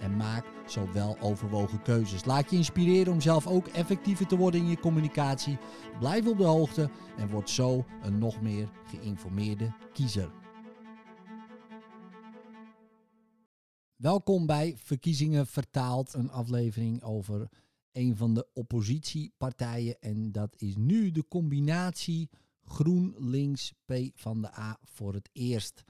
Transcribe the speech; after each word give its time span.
en 0.00 0.16
maak 0.16 0.44
zo 0.66 0.92
wel 0.92 1.18
overwogen 1.20 1.82
keuzes. 1.82 2.24
Laat 2.24 2.50
je 2.50 2.56
inspireren 2.56 3.12
om 3.12 3.20
zelf 3.20 3.46
ook 3.46 3.66
effectiever 3.66 4.26
te 4.26 4.36
worden 4.36 4.60
in 4.60 4.68
je 4.68 4.80
communicatie. 4.80 5.58
Blijf 5.98 6.26
op 6.26 6.38
de 6.38 6.44
hoogte 6.44 6.90
en 7.16 7.28
word 7.28 7.50
zo 7.50 7.84
een 8.02 8.18
nog 8.18 8.40
meer 8.40 8.68
geïnformeerde 8.84 9.72
kiezer. 9.92 10.30
Welkom 13.96 14.46
bij 14.46 14.76
Verkiezingen 14.76 15.46
Vertaald, 15.46 16.14
een 16.14 16.30
aflevering 16.30 17.02
over 17.02 17.48
een 17.92 18.16
van 18.16 18.34
de 18.34 18.46
oppositiepartijen. 18.54 20.00
En 20.00 20.32
dat 20.32 20.54
is 20.58 20.76
nu 20.76 21.10
de 21.10 21.28
combinatie 21.28 22.28
GroenLinks 22.64 23.72
P 23.84 23.92
van 24.14 24.42
de 24.42 24.58
A 24.58 24.78
voor 24.84 25.14
het 25.14 25.28
eerst. 25.32 25.84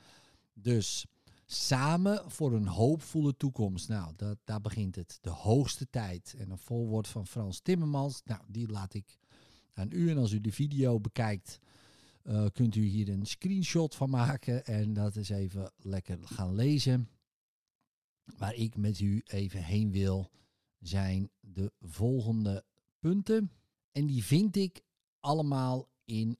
Dus 0.52 1.06
Samen 1.50 2.30
voor 2.30 2.52
een 2.52 2.66
hoopvolle 2.66 3.36
toekomst. 3.36 3.88
Nou, 3.88 4.12
dat, 4.16 4.38
daar 4.44 4.60
begint 4.60 4.94
het. 4.94 5.18
De 5.20 5.30
hoogste 5.30 5.90
tijd. 5.90 6.34
En 6.38 6.50
een 6.50 6.58
voorwoord 6.58 7.08
van 7.08 7.26
Frans 7.26 7.60
Timmermans. 7.60 8.22
Nou, 8.24 8.40
die 8.46 8.68
laat 8.68 8.94
ik 8.94 9.18
aan 9.72 9.88
u. 9.90 10.10
En 10.10 10.18
als 10.18 10.32
u 10.32 10.40
de 10.40 10.52
video 10.52 11.00
bekijkt, 11.00 11.58
uh, 12.24 12.46
kunt 12.52 12.74
u 12.74 12.84
hier 12.84 13.08
een 13.08 13.26
screenshot 13.26 13.94
van 13.94 14.10
maken. 14.10 14.64
En 14.64 14.92
dat 14.92 15.16
is 15.16 15.28
even 15.28 15.72
lekker 15.76 16.18
gaan 16.24 16.54
lezen. 16.54 17.08
Waar 18.36 18.54
ik 18.54 18.76
met 18.76 19.00
u 19.00 19.22
even 19.24 19.62
heen 19.62 19.90
wil, 19.90 20.30
zijn 20.78 21.30
de 21.40 21.72
volgende 21.80 22.64
punten. 22.98 23.52
En 23.92 24.06
die 24.06 24.24
vind 24.24 24.56
ik 24.56 24.82
allemaal 25.20 25.88
in 26.04 26.38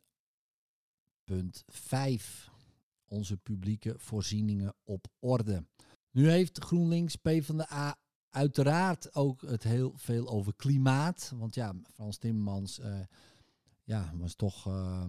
punt 1.25 1.65
5 1.67 2.51
onze 3.09 3.37
publieke 3.37 3.95
voorzieningen 3.97 4.75
op 4.85 5.07
orde. 5.19 5.65
Nu 6.11 6.31
heeft 6.31 6.65
GroenLinks 6.65 7.17
PvdA 7.17 7.97
uiteraard 8.31 9.15
ook 9.15 9.43
het 9.43 9.63
heel 9.63 9.93
veel 9.97 10.29
over 10.29 10.55
klimaat. 10.55 11.33
Want 11.37 11.55
ja, 11.55 11.75
Frans 11.95 12.19
Timmermans 12.19 12.79
uh, 12.79 13.01
ja, 13.85 14.13
was 14.17 14.35
toch 14.35 14.67
uh, 14.67 15.05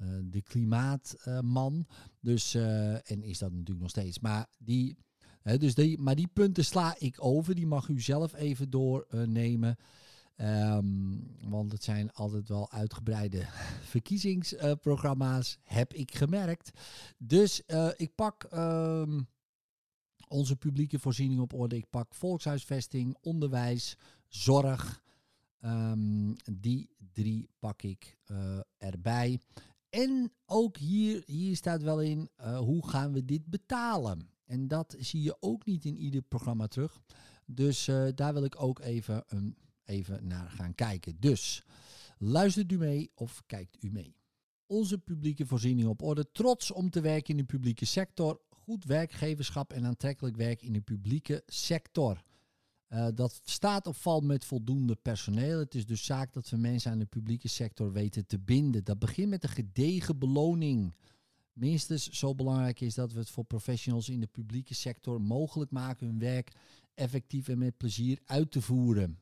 uh, 0.00 0.08
de 0.24 0.42
klimaatman. 0.42 1.86
dus, 2.20 2.54
en 2.54 3.22
is 3.22 3.38
dat 3.38 3.50
natuurlijk 3.50 3.80
nog 3.80 3.90
steeds. 3.90 4.18
Maar 4.18 4.46
die, 4.58 4.96
dus 5.42 5.74
die, 5.74 5.98
maar 5.98 6.16
die 6.16 6.28
punten 6.32 6.64
sla 6.64 6.94
ik 6.98 7.24
over. 7.24 7.54
Die 7.54 7.66
mag 7.66 7.88
u 7.88 8.00
zelf 8.00 8.34
even 8.34 8.70
doornemen. 8.70 9.76
Um, 10.40 11.36
want 11.40 11.72
het 11.72 11.84
zijn 11.84 12.12
altijd 12.12 12.48
wel 12.48 12.70
uitgebreide 12.70 13.46
verkiezingsprogramma's, 13.92 15.58
heb 15.62 15.94
ik 15.94 16.14
gemerkt. 16.14 16.70
Dus 17.16 17.62
uh, 17.66 17.88
ik 17.96 18.14
pak 18.14 18.48
um, 18.54 19.28
onze 20.28 20.56
publieke 20.56 20.98
voorziening 20.98 21.40
op 21.40 21.52
orde. 21.52 21.76
Ik 21.76 21.90
pak 21.90 22.14
volkshuisvesting, 22.14 23.16
onderwijs, 23.20 23.96
zorg. 24.28 25.02
Um, 25.60 26.36
die 26.52 26.90
drie 27.12 27.48
pak 27.58 27.82
ik 27.82 28.18
uh, 28.26 28.58
erbij. 28.76 29.40
En 29.90 30.32
ook 30.46 30.76
hier, 30.76 31.22
hier 31.26 31.56
staat 31.56 31.82
wel 31.82 32.00
in, 32.00 32.30
hoe 32.58 32.88
gaan 32.88 33.12
we 33.12 33.24
dit 33.24 33.46
betalen? 33.46 34.30
En 34.44 34.68
dat 34.68 34.96
zie 34.98 35.22
je 35.22 35.36
ook 35.40 35.64
niet 35.64 35.84
in 35.84 35.96
ieder 35.96 36.22
programma 36.22 36.66
terug. 36.66 37.00
Dus 37.46 37.90
daar 38.14 38.32
wil 38.32 38.44
ik 38.44 38.62
ook 38.62 38.80
even 38.80 39.24
een 39.26 39.56
even 39.88 40.26
naar 40.26 40.50
gaan 40.50 40.74
kijken. 40.74 41.16
Dus 41.20 41.62
luistert 42.18 42.72
u 42.72 42.78
mee 42.78 43.10
of 43.14 43.42
kijkt 43.46 43.82
u 43.82 43.90
mee? 43.90 44.16
Onze 44.66 44.98
publieke 44.98 45.46
voorziening 45.46 45.88
op 45.88 46.02
orde. 46.02 46.30
Trots 46.32 46.70
om 46.70 46.90
te 46.90 47.00
werken 47.00 47.30
in 47.30 47.36
de 47.36 47.44
publieke 47.44 47.84
sector. 47.84 48.40
Goed 48.48 48.84
werkgeverschap 48.84 49.72
en 49.72 49.86
aantrekkelijk 49.86 50.36
werk 50.36 50.62
in 50.62 50.72
de 50.72 50.80
publieke 50.80 51.42
sector. 51.46 52.22
Uh, 52.88 53.08
dat 53.14 53.40
staat 53.44 53.86
of 53.86 54.02
valt 54.02 54.24
met 54.24 54.44
voldoende 54.44 54.96
personeel. 54.96 55.58
Het 55.58 55.74
is 55.74 55.86
dus 55.86 56.04
zaak 56.04 56.32
dat 56.32 56.48
we 56.48 56.56
mensen 56.56 56.90
aan 56.90 56.98
de 56.98 57.06
publieke 57.06 57.48
sector 57.48 57.92
weten 57.92 58.26
te 58.26 58.38
binden. 58.38 58.84
Dat 58.84 58.98
begint 58.98 59.28
met 59.28 59.42
een 59.42 59.48
gedegen 59.48 60.18
beloning. 60.18 60.94
Minstens 61.52 62.08
zo 62.10 62.34
belangrijk 62.34 62.80
is 62.80 62.94
dat 62.94 63.12
we 63.12 63.18
het 63.18 63.30
voor 63.30 63.44
professionals 63.44 64.08
in 64.08 64.20
de 64.20 64.26
publieke 64.26 64.74
sector 64.74 65.20
mogelijk 65.20 65.70
maken 65.70 66.06
hun 66.06 66.18
werk 66.18 66.52
effectief 66.94 67.48
en 67.48 67.58
met 67.58 67.76
plezier 67.76 68.18
uit 68.24 68.50
te 68.50 68.60
voeren. 68.60 69.18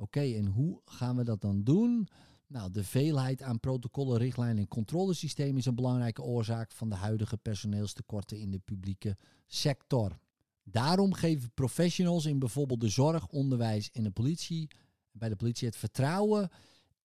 Oké, 0.00 0.20
en 0.20 0.46
hoe 0.46 0.80
gaan 0.84 1.16
we 1.16 1.24
dat 1.24 1.40
dan 1.40 1.62
doen? 1.62 2.08
Nou, 2.46 2.70
de 2.70 2.84
veelheid 2.84 3.42
aan 3.42 3.60
protocollen, 3.60 4.18
richtlijnen 4.18 4.58
en 4.58 4.68
controlesystemen 4.68 5.56
is 5.56 5.66
een 5.66 5.74
belangrijke 5.74 6.22
oorzaak 6.22 6.72
van 6.72 6.88
de 6.88 6.94
huidige 6.94 7.36
personeelstekorten 7.36 8.38
in 8.38 8.50
de 8.50 8.58
publieke 8.58 9.16
sector. 9.46 10.18
Daarom 10.62 11.12
geven 11.12 11.50
professionals 11.54 12.26
in 12.26 12.38
bijvoorbeeld 12.38 12.80
de 12.80 12.88
zorg, 12.88 13.26
onderwijs 13.26 13.90
en 13.90 14.02
de 14.02 14.10
politie, 14.10 14.70
bij 15.12 15.28
de 15.28 15.36
politie 15.36 15.66
het 15.68 15.76
vertrouwen 15.76 16.50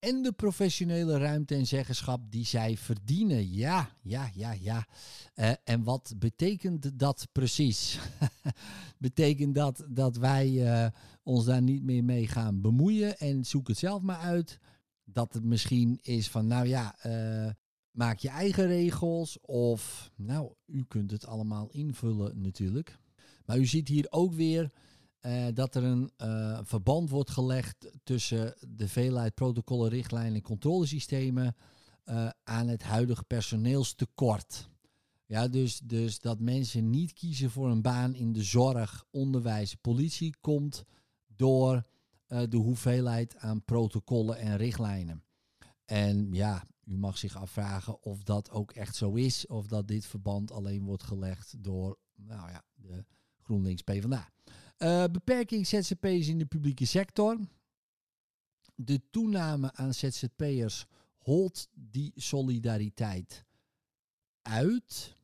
en 0.03 0.22
de 0.22 0.31
professionele 0.31 1.18
ruimte 1.18 1.56
en 1.56 1.68
zeggenschap 1.68 2.31
die 2.31 2.46
zij 2.46 2.78
verdienen. 2.78 3.53
Ja, 3.53 3.90
ja, 4.02 4.30
ja, 4.34 4.52
ja. 4.52 4.88
Uh, 5.36 5.52
en 5.64 5.84
wat 5.84 6.14
betekent 6.18 7.00
dat 7.00 7.28
precies? 7.31 8.00
betekent 8.97 9.56
dat 9.56 9.86
dat 9.90 10.18
wij 10.18 10.50
uh, 10.50 10.88
ons 11.24 11.46
daar 11.46 11.62
niet 11.62 11.84
meer 11.84 12.03
mee 12.03 12.28
gaan 12.28 12.62
bemoeien 12.62 13.18
en 13.18 13.46
zoek 13.46 13.68
het 13.68 13.78
zelf 13.78 14.02
maar 14.02 14.18
uit? 14.18 14.59
Dat 15.03 15.34
het 15.34 15.44
misschien 15.44 16.00
is 16.02 16.30
van, 16.30 16.47
nou 16.47 16.68
ja, 16.68 16.96
uh, 17.06 17.52
maak 17.92 18.18
je 18.18 18.30
eigen 18.30 18.68
regels 18.68 19.40
of, 19.42 20.12
nou, 20.16 20.53
u 20.66 20.84
kunt 20.88 21.12
het 21.12 21.25
allemaal 21.25 21.69
invullen 21.72 22.42
natuurlijk. 22.42 22.97
Maar 23.46 23.58
u 23.58 23.66
ziet 23.66 23.88
hier 23.88 24.08
ook 24.09 24.34
weer 24.34 24.72
uh, 25.25 25.47
dat 25.53 25.75
er 25.75 25.84
een 25.84 26.11
uh, 26.17 26.59
verband 26.63 27.09
wordt 27.09 27.29
gelegd 27.29 27.91
tussen 28.03 28.56
de 28.67 28.88
veelheid 28.88 29.34
protocollen, 29.34 29.89
richtlijnen 29.89 30.35
en 30.35 30.41
controlesystemen 30.41 31.56
uh, 32.06 32.29
aan 32.44 32.67
het 32.67 32.84
huidige 32.84 33.23
personeelstekort. 33.23 34.69
Ja, 35.25 35.47
dus, 35.47 35.79
dus 35.79 36.19
dat 36.19 36.39
mensen 36.39 36.89
niet 36.89 37.13
kiezen 37.13 37.51
voor 37.51 37.69
een 37.69 37.81
baan 37.81 38.16
in 38.16 38.33
de 38.33 38.44
zorg, 38.44 39.06
onderwijs, 39.12 39.75
politie 39.75 40.35
komt 40.41 40.83
door 41.28 41.83
de 42.50 42.57
hoeveelheid 42.57 43.38
aan 43.38 43.63
protocollen 43.63 44.38
en 44.38 44.57
richtlijnen. 44.57 45.23
En 45.85 46.31
ja, 46.31 46.67
u 46.83 46.97
mag 46.97 47.17
zich 47.17 47.35
afvragen 47.35 48.03
of 48.03 48.23
dat 48.23 48.51
ook 48.51 48.72
echt 48.72 48.95
zo 48.95 49.13
is, 49.13 49.47
of 49.47 49.67
dat 49.67 49.88
dit 49.88 50.06
verband 50.06 50.51
alleen 50.51 50.83
wordt 50.83 51.03
gelegd 51.03 51.63
door 51.63 51.97
nou 52.16 52.50
ja, 52.50 52.63
de 52.75 53.06
GroenLinks 53.41 53.81
PvdA. 53.81 54.29
Uh, 54.78 55.03
beperking 55.11 55.67
ZZP'ers 55.67 56.28
in 56.28 56.38
de 56.38 56.45
publieke 56.45 56.85
sector. 56.85 57.39
De 58.75 59.01
toename 59.09 59.73
aan 59.73 59.94
ZZP'ers 59.94 60.85
holt 61.17 61.67
die 61.73 62.11
solidariteit 62.16 63.45
uit. 64.41 65.16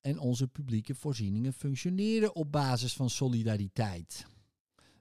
En 0.00 0.18
onze 0.18 0.48
publieke 0.48 0.94
voorzieningen 0.94 1.52
functioneren 1.52 2.34
op 2.34 2.52
basis 2.52 2.94
van 2.94 3.10
solidariteit. 3.10 4.26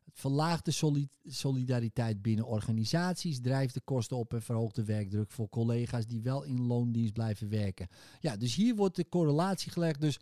Het 0.06 0.20
verlaagt 0.20 0.66
de 0.66 1.08
solidariteit 1.24 2.22
binnen 2.22 2.46
organisaties, 2.46 3.42
drijft 3.42 3.74
de 3.74 3.82
kosten 3.82 4.18
op 4.18 4.34
en 4.34 4.42
verhoogt 4.42 4.76
de 4.76 4.84
werkdruk 4.84 5.32
voor 5.32 5.50
collega's 5.50 6.08
die 6.08 6.22
wel 6.22 6.44
in 6.44 6.62
loondienst 6.62 7.14
blijven 7.14 7.50
werken. 7.50 7.88
Ja, 8.20 8.38
dus 8.38 8.56
hier 8.56 8.76
wordt 8.76 8.96
de 8.96 9.10
correlatie 9.10 9.72
gelegd. 9.72 10.02
Dus 10.02 10.20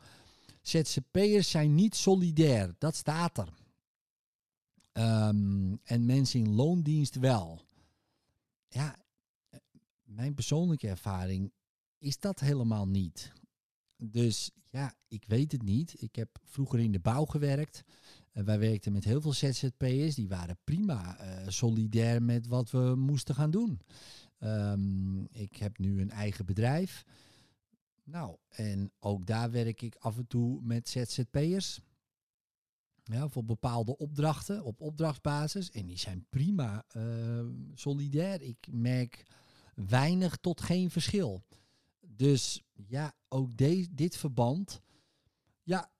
ZZP'ers 0.67 1.49
zijn 1.49 1.75
niet 1.75 1.95
solidair. 1.95 2.75
Dat 2.77 2.95
staat 2.95 3.37
er. 3.37 3.49
Um, 4.93 5.79
en 5.83 6.05
mensen 6.05 6.39
in 6.39 6.55
loondienst 6.55 7.15
wel. 7.15 7.61
Ja, 8.67 8.95
mijn 10.03 10.33
persoonlijke 10.33 10.87
ervaring 10.87 11.51
is 11.97 12.19
dat 12.19 12.39
helemaal 12.39 12.87
niet. 12.87 13.33
Dus 13.97 14.51
ja, 14.63 14.93
ik 15.07 15.25
weet 15.27 15.51
het 15.51 15.61
niet. 15.61 16.01
Ik 16.01 16.15
heb 16.15 16.29
vroeger 16.43 16.79
in 16.79 16.91
de 16.91 16.99
bouw 16.99 17.25
gewerkt. 17.25 17.83
Uh, 18.33 18.43
wij 18.43 18.59
werkten 18.59 18.91
met 18.91 19.03
heel 19.03 19.21
veel 19.21 19.33
ZZP'ers. 19.33 20.15
Die 20.15 20.27
waren 20.27 20.57
prima 20.63 21.17
uh, 21.21 21.47
solidair 21.47 22.23
met 22.23 22.47
wat 22.47 22.71
we 22.71 22.93
moesten 22.97 23.35
gaan 23.35 23.51
doen. 23.51 23.79
Um, 24.39 25.27
ik 25.31 25.55
heb 25.55 25.77
nu 25.77 26.01
een 26.01 26.11
eigen 26.11 26.45
bedrijf. 26.45 27.05
Nou, 28.05 28.37
en 28.49 28.91
ook 28.99 29.25
daar 29.25 29.51
werk 29.51 29.81
ik 29.81 29.95
af 29.95 30.17
en 30.17 30.27
toe 30.27 30.61
met 30.61 30.89
ZZP'ers. 30.89 31.79
Ja, 33.03 33.27
voor 33.27 33.45
bepaalde 33.45 33.97
opdrachten 33.97 34.63
op 34.63 34.81
opdrachtbasis. 34.81 35.71
En 35.71 35.85
die 35.85 35.97
zijn 35.97 36.25
prima 36.29 36.85
uh, 36.97 37.45
solidair. 37.73 38.41
Ik 38.41 38.67
merk 38.71 39.25
weinig 39.75 40.37
tot 40.37 40.61
geen 40.61 40.91
verschil. 40.91 41.43
Dus 41.99 42.63
ja, 42.73 43.13
ook 43.27 43.57
de, 43.57 43.87
dit 43.91 44.17
verband 44.17 44.81
ja, 45.63 45.91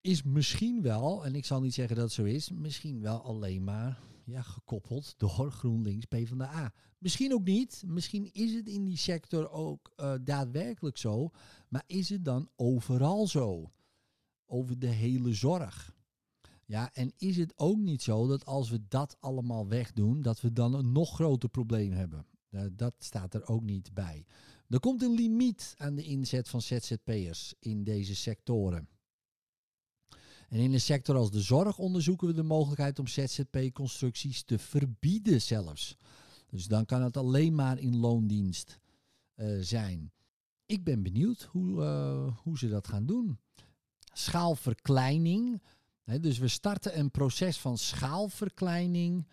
is 0.00 0.22
misschien 0.22 0.82
wel, 0.82 1.24
en 1.24 1.34
ik 1.34 1.44
zal 1.44 1.60
niet 1.60 1.74
zeggen 1.74 1.96
dat 1.96 2.04
het 2.04 2.14
zo 2.14 2.24
is, 2.24 2.50
misschien 2.50 3.00
wel 3.00 3.22
alleen 3.22 3.64
maar 3.64 4.00
ja, 4.24 4.42
gekoppeld 4.42 5.14
door 5.16 5.50
GroenLinks 5.50 6.04
PvdA. 6.06 6.72
Misschien 6.98 7.32
ook 7.32 7.44
niet. 7.44 7.82
Misschien 7.86 8.32
is 8.32 8.54
het 8.54 8.68
in 8.68 8.84
die 8.84 8.96
sector 8.96 9.50
ook 9.50 9.92
uh, 9.96 10.14
daadwerkelijk 10.20 10.98
zo. 10.98 11.30
Maar 11.68 11.84
is 11.86 12.08
het 12.08 12.24
dan 12.24 12.48
overal 12.56 13.26
zo? 13.26 13.70
Over 14.46 14.78
de 14.78 14.86
hele 14.86 15.34
zorg. 15.34 15.96
Ja, 16.64 16.90
en 16.92 17.12
is 17.16 17.36
het 17.36 17.52
ook 17.56 17.78
niet 17.78 18.02
zo 18.02 18.26
dat 18.26 18.44
als 18.44 18.70
we 18.70 18.80
dat 18.88 19.16
allemaal 19.20 19.68
wegdoen, 19.68 20.22
dat 20.22 20.40
we 20.40 20.52
dan 20.52 20.74
een 20.74 20.92
nog 20.92 21.14
groter 21.14 21.48
probleem 21.48 21.92
hebben? 21.92 22.26
Dat 22.72 22.94
staat 22.98 23.34
er 23.34 23.46
ook 23.46 23.62
niet 23.62 23.94
bij. 23.94 24.26
Er 24.68 24.80
komt 24.80 25.02
een 25.02 25.14
limiet 25.14 25.74
aan 25.76 25.94
de 25.94 26.02
inzet 26.02 26.48
van 26.48 26.62
ZZP'ers 26.62 27.54
in 27.58 27.84
deze 27.84 28.14
sectoren. 28.14 28.88
En 30.52 30.58
in 30.58 30.72
een 30.72 30.80
sector 30.80 31.16
als 31.16 31.30
de 31.30 31.40
zorg 31.40 31.78
onderzoeken 31.78 32.26
we 32.26 32.34
de 32.34 32.42
mogelijkheid 32.42 32.98
om 32.98 33.06
ZZP-constructies 33.06 34.42
te 34.42 34.58
verbieden 34.58 35.42
zelfs. 35.42 35.96
Dus 36.50 36.66
dan 36.66 36.84
kan 36.84 37.02
het 37.02 37.16
alleen 37.16 37.54
maar 37.54 37.78
in 37.78 37.96
loondienst 37.96 38.78
uh, 39.36 39.58
zijn. 39.60 40.12
Ik 40.66 40.84
ben 40.84 41.02
benieuwd 41.02 41.42
hoe, 41.42 41.82
uh, 41.82 42.36
hoe 42.42 42.58
ze 42.58 42.68
dat 42.68 42.88
gaan 42.88 43.06
doen. 43.06 43.38
Schaalverkleining. 44.12 45.62
Dus 46.20 46.38
we 46.38 46.48
starten 46.48 46.98
een 46.98 47.10
proces 47.10 47.58
van 47.58 47.78
schaalverkleining 47.78 49.26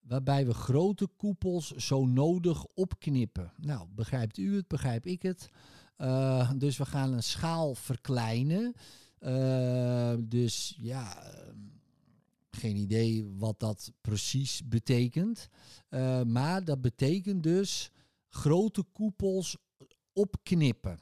waarbij 0.00 0.46
we 0.46 0.54
grote 0.54 1.08
koepels 1.16 1.70
zo 1.70 2.06
nodig 2.06 2.64
opknippen. 2.64 3.52
Nou, 3.56 3.88
begrijpt 3.90 4.38
u 4.38 4.56
het, 4.56 4.68
begrijp 4.68 5.06
ik 5.06 5.22
het. 5.22 5.48
Uh, 5.98 6.50
dus 6.56 6.76
we 6.76 6.84
gaan 6.84 7.12
een 7.12 7.22
schaal 7.22 7.74
verkleinen. 7.74 8.74
Uh, 9.24 10.14
dus 10.20 10.76
ja, 10.78 11.22
ehm, 11.22 11.58
geen 12.50 12.76
idee 12.76 13.34
wat 13.36 13.60
dat 13.60 13.92
precies 14.00 14.68
betekent. 14.68 15.48
Uh, 15.90 16.22
maar 16.22 16.64
dat 16.64 16.80
betekent 16.80 17.42
dus 17.42 17.90
grote 18.28 18.82
koepels 18.92 19.56
opknippen. 20.12 21.00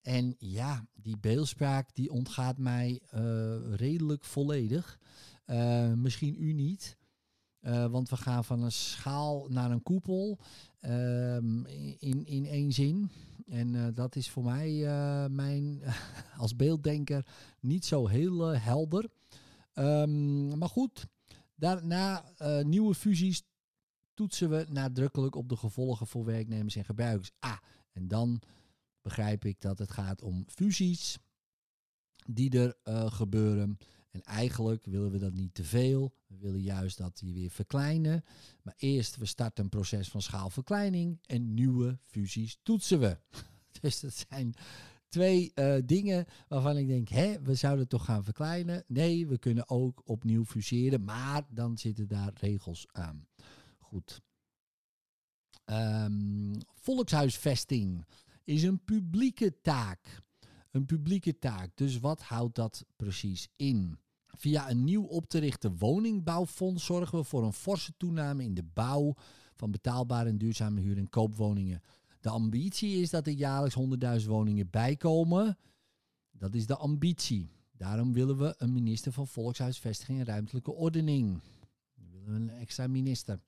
En 0.00 0.34
ja, 0.38 0.86
die 0.94 1.18
beeldspraak 1.18 1.94
die 1.94 2.10
ontgaat 2.10 2.58
mij 2.58 3.00
uh, 3.14 3.74
redelijk 3.74 4.24
volledig. 4.24 4.98
misschien 5.96 6.42
u 6.42 6.52
niet. 6.52 6.96
Uh, 7.60 7.86
want 7.86 8.08
we 8.08 8.16
gaan 8.16 8.44
van 8.44 8.62
een 8.62 8.72
schaal 8.72 9.46
naar 9.48 9.70
een 9.70 9.82
koepel 9.82 10.38
in, 11.98 12.26
in 12.26 12.46
één 12.46 12.72
zin. 12.72 13.10
En 13.46 13.74
uh, 13.74 13.86
dat 13.94 14.16
is 14.16 14.30
voor 14.30 14.44
mij 14.44 14.70
uh, 14.72 15.26
mijn 15.26 15.82
als 16.36 16.56
beelddenker 16.56 17.26
niet 17.60 17.84
zo 17.84 18.06
heel 18.06 18.46
helder. 18.46 19.10
Um, 19.74 20.58
maar 20.58 20.68
goed, 20.68 21.06
daarna 21.54 22.24
nieuwe 22.62 22.94
fusies 22.94 23.42
toetsen 24.14 24.50
we 24.50 24.66
nadrukkelijk 24.68 25.34
op 25.34 25.48
de 25.48 25.56
gevolgen 25.56 26.06
voor 26.06 26.24
werknemers 26.24 26.76
en 26.76 26.84
gebruikers. 26.84 27.30
Ah, 27.38 27.58
en 27.92 28.08
dan 28.08 28.42
begrijp 29.00 29.44
ik 29.44 29.60
dat 29.60 29.78
het 29.78 29.90
gaat 29.90 30.22
om 30.22 30.44
fusies 30.46 31.18
die 32.26 32.58
er 32.58 32.76
gebeuren 33.10 33.78
en 34.12 34.22
eigenlijk 34.22 34.84
willen 34.84 35.10
we 35.10 35.18
dat 35.18 35.32
niet 35.32 35.54
te 35.54 35.64
veel. 35.64 36.14
We 36.26 36.36
willen 36.38 36.62
juist 36.62 36.98
dat 36.98 37.18
die 37.18 37.34
weer 37.34 37.50
verkleinen. 37.50 38.24
Maar 38.62 38.74
eerst, 38.76 39.16
we 39.16 39.26
starten 39.26 39.64
een 39.64 39.70
proces 39.70 40.08
van 40.08 40.22
schaalverkleining 40.22 41.18
en 41.26 41.54
nieuwe 41.54 41.98
fusies 42.04 42.58
toetsen 42.62 43.00
we. 43.00 43.18
Dus 43.80 44.00
dat 44.00 44.24
zijn 44.28 44.54
twee 45.08 45.52
uh, 45.54 45.74
dingen 45.84 46.26
waarvan 46.48 46.76
ik 46.76 46.86
denk, 46.86 47.08
hè, 47.08 47.42
we 47.42 47.54
zouden 47.54 47.88
toch 47.88 48.04
gaan 48.04 48.24
verkleinen. 48.24 48.84
Nee, 48.86 49.26
we 49.26 49.38
kunnen 49.38 49.68
ook 49.68 50.02
opnieuw 50.04 50.44
fuseren, 50.44 51.04
maar 51.04 51.46
dan 51.48 51.78
zitten 51.78 52.08
daar 52.08 52.32
regels 52.34 52.86
aan. 52.92 53.26
Goed. 53.78 54.20
Um, 55.66 56.52
volkshuisvesting 56.74 58.04
is 58.44 58.62
een 58.62 58.84
publieke 58.84 59.60
taak. 59.60 60.22
Een 60.72 60.86
publieke 60.86 61.38
taak. 61.38 61.70
Dus 61.74 61.98
wat 61.98 62.22
houdt 62.22 62.54
dat 62.54 62.84
precies 62.96 63.48
in? 63.56 63.98
Via 64.26 64.70
een 64.70 64.84
nieuw 64.84 65.04
op 65.04 65.28
te 65.28 65.38
richten 65.38 65.78
woningbouwfonds 65.78 66.84
zorgen 66.84 67.18
we 67.18 67.24
voor 67.24 67.44
een 67.44 67.52
forse 67.52 67.92
toename 67.96 68.42
in 68.42 68.54
de 68.54 68.62
bouw 68.62 69.14
van 69.54 69.70
betaalbare 69.70 70.28
en 70.28 70.38
duurzame 70.38 70.80
huur- 70.80 70.98
en 70.98 71.08
koopwoningen. 71.08 71.82
De 72.20 72.28
ambitie 72.28 73.00
is 73.00 73.10
dat 73.10 73.26
er 73.26 73.32
jaarlijks 73.32 73.74
100.000 73.74 74.28
woningen 74.28 74.70
bijkomen. 74.70 75.58
Dat 76.30 76.54
is 76.54 76.66
de 76.66 76.76
ambitie. 76.76 77.50
Daarom 77.76 78.12
willen 78.12 78.38
we 78.38 78.54
een 78.58 78.72
minister 78.72 79.12
van 79.12 79.26
Volkshuisvesting 79.26 80.18
en 80.18 80.24
Ruimtelijke 80.24 80.72
Ordening. 80.72 81.40
We 81.94 82.18
willen 82.24 82.42
een 82.42 82.50
extra 82.50 82.86
minister. 82.86 83.40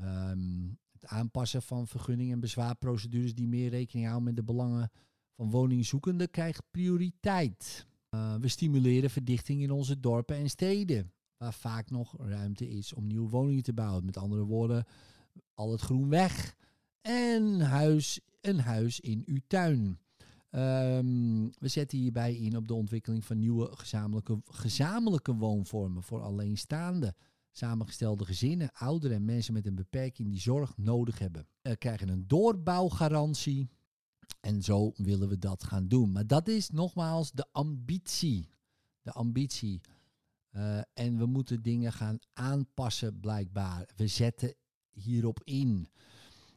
Um, 0.00 0.78
het 0.92 1.06
aanpassen 1.06 1.62
van 1.62 1.86
vergunningen 1.86 2.32
en 2.32 2.40
bezwaarprocedures 2.40 3.34
die 3.34 3.48
meer 3.48 3.70
rekening 3.70 4.06
houden 4.06 4.26
met 4.26 4.36
de 4.36 4.42
belangen 4.42 4.90
van 5.36 5.50
woningzoekenden 5.50 6.30
krijgt 6.30 6.62
prioriteit. 6.70 7.86
Uh, 8.10 8.34
we 8.34 8.48
stimuleren 8.48 9.10
verdichting 9.10 9.62
in 9.62 9.70
onze 9.70 10.00
dorpen 10.00 10.36
en 10.36 10.50
steden, 10.50 11.12
waar 11.36 11.54
vaak 11.54 11.90
nog 11.90 12.14
ruimte 12.18 12.68
is 12.68 12.92
om 12.92 13.06
nieuwe 13.06 13.28
woningen 13.28 13.62
te 13.62 13.72
bouwen. 13.72 14.04
Met 14.04 14.16
andere 14.16 14.44
woorden, 14.44 14.84
al 15.54 15.72
het 15.72 15.80
groen 15.80 16.08
weg 16.08 16.56
en 17.00 17.60
huis, 17.60 18.20
een 18.40 18.60
huis 18.60 19.00
in 19.00 19.22
uw 19.26 19.40
tuin. 19.46 19.98
Um, 20.50 21.50
we 21.58 21.68
zetten 21.68 21.98
hierbij 21.98 22.34
in 22.34 22.56
op 22.56 22.68
de 22.68 22.74
ontwikkeling 22.74 23.24
van 23.24 23.38
nieuwe 23.38 23.76
gezamenlijke, 23.76 24.40
gezamenlijke 24.44 25.34
woonvormen 25.34 26.02
voor 26.02 26.20
alleenstaande, 26.20 27.14
samengestelde 27.50 28.24
gezinnen, 28.24 28.72
ouderen 28.72 29.16
en 29.16 29.24
mensen 29.24 29.54
met 29.54 29.66
een 29.66 29.74
beperking 29.74 30.30
die 30.30 30.40
zorg 30.40 30.76
nodig 30.76 31.18
hebben. 31.18 31.46
We 31.62 31.76
krijgen 31.76 32.08
een 32.08 32.26
doorbouwgarantie. 32.26 33.70
En 34.44 34.62
zo 34.62 34.92
willen 34.96 35.28
we 35.28 35.38
dat 35.38 35.64
gaan 35.64 35.88
doen. 35.88 36.12
Maar 36.12 36.26
dat 36.26 36.48
is 36.48 36.70
nogmaals 36.70 37.32
de 37.32 37.46
ambitie. 37.52 38.48
De 39.02 39.12
ambitie. 39.12 39.80
Uh, 40.52 40.78
en 40.94 41.18
we 41.18 41.26
moeten 41.26 41.62
dingen 41.62 41.92
gaan 41.92 42.18
aanpassen, 42.32 43.20
blijkbaar. 43.20 43.88
We 43.96 44.06
zetten 44.06 44.54
hierop 44.90 45.40
in. 45.44 45.88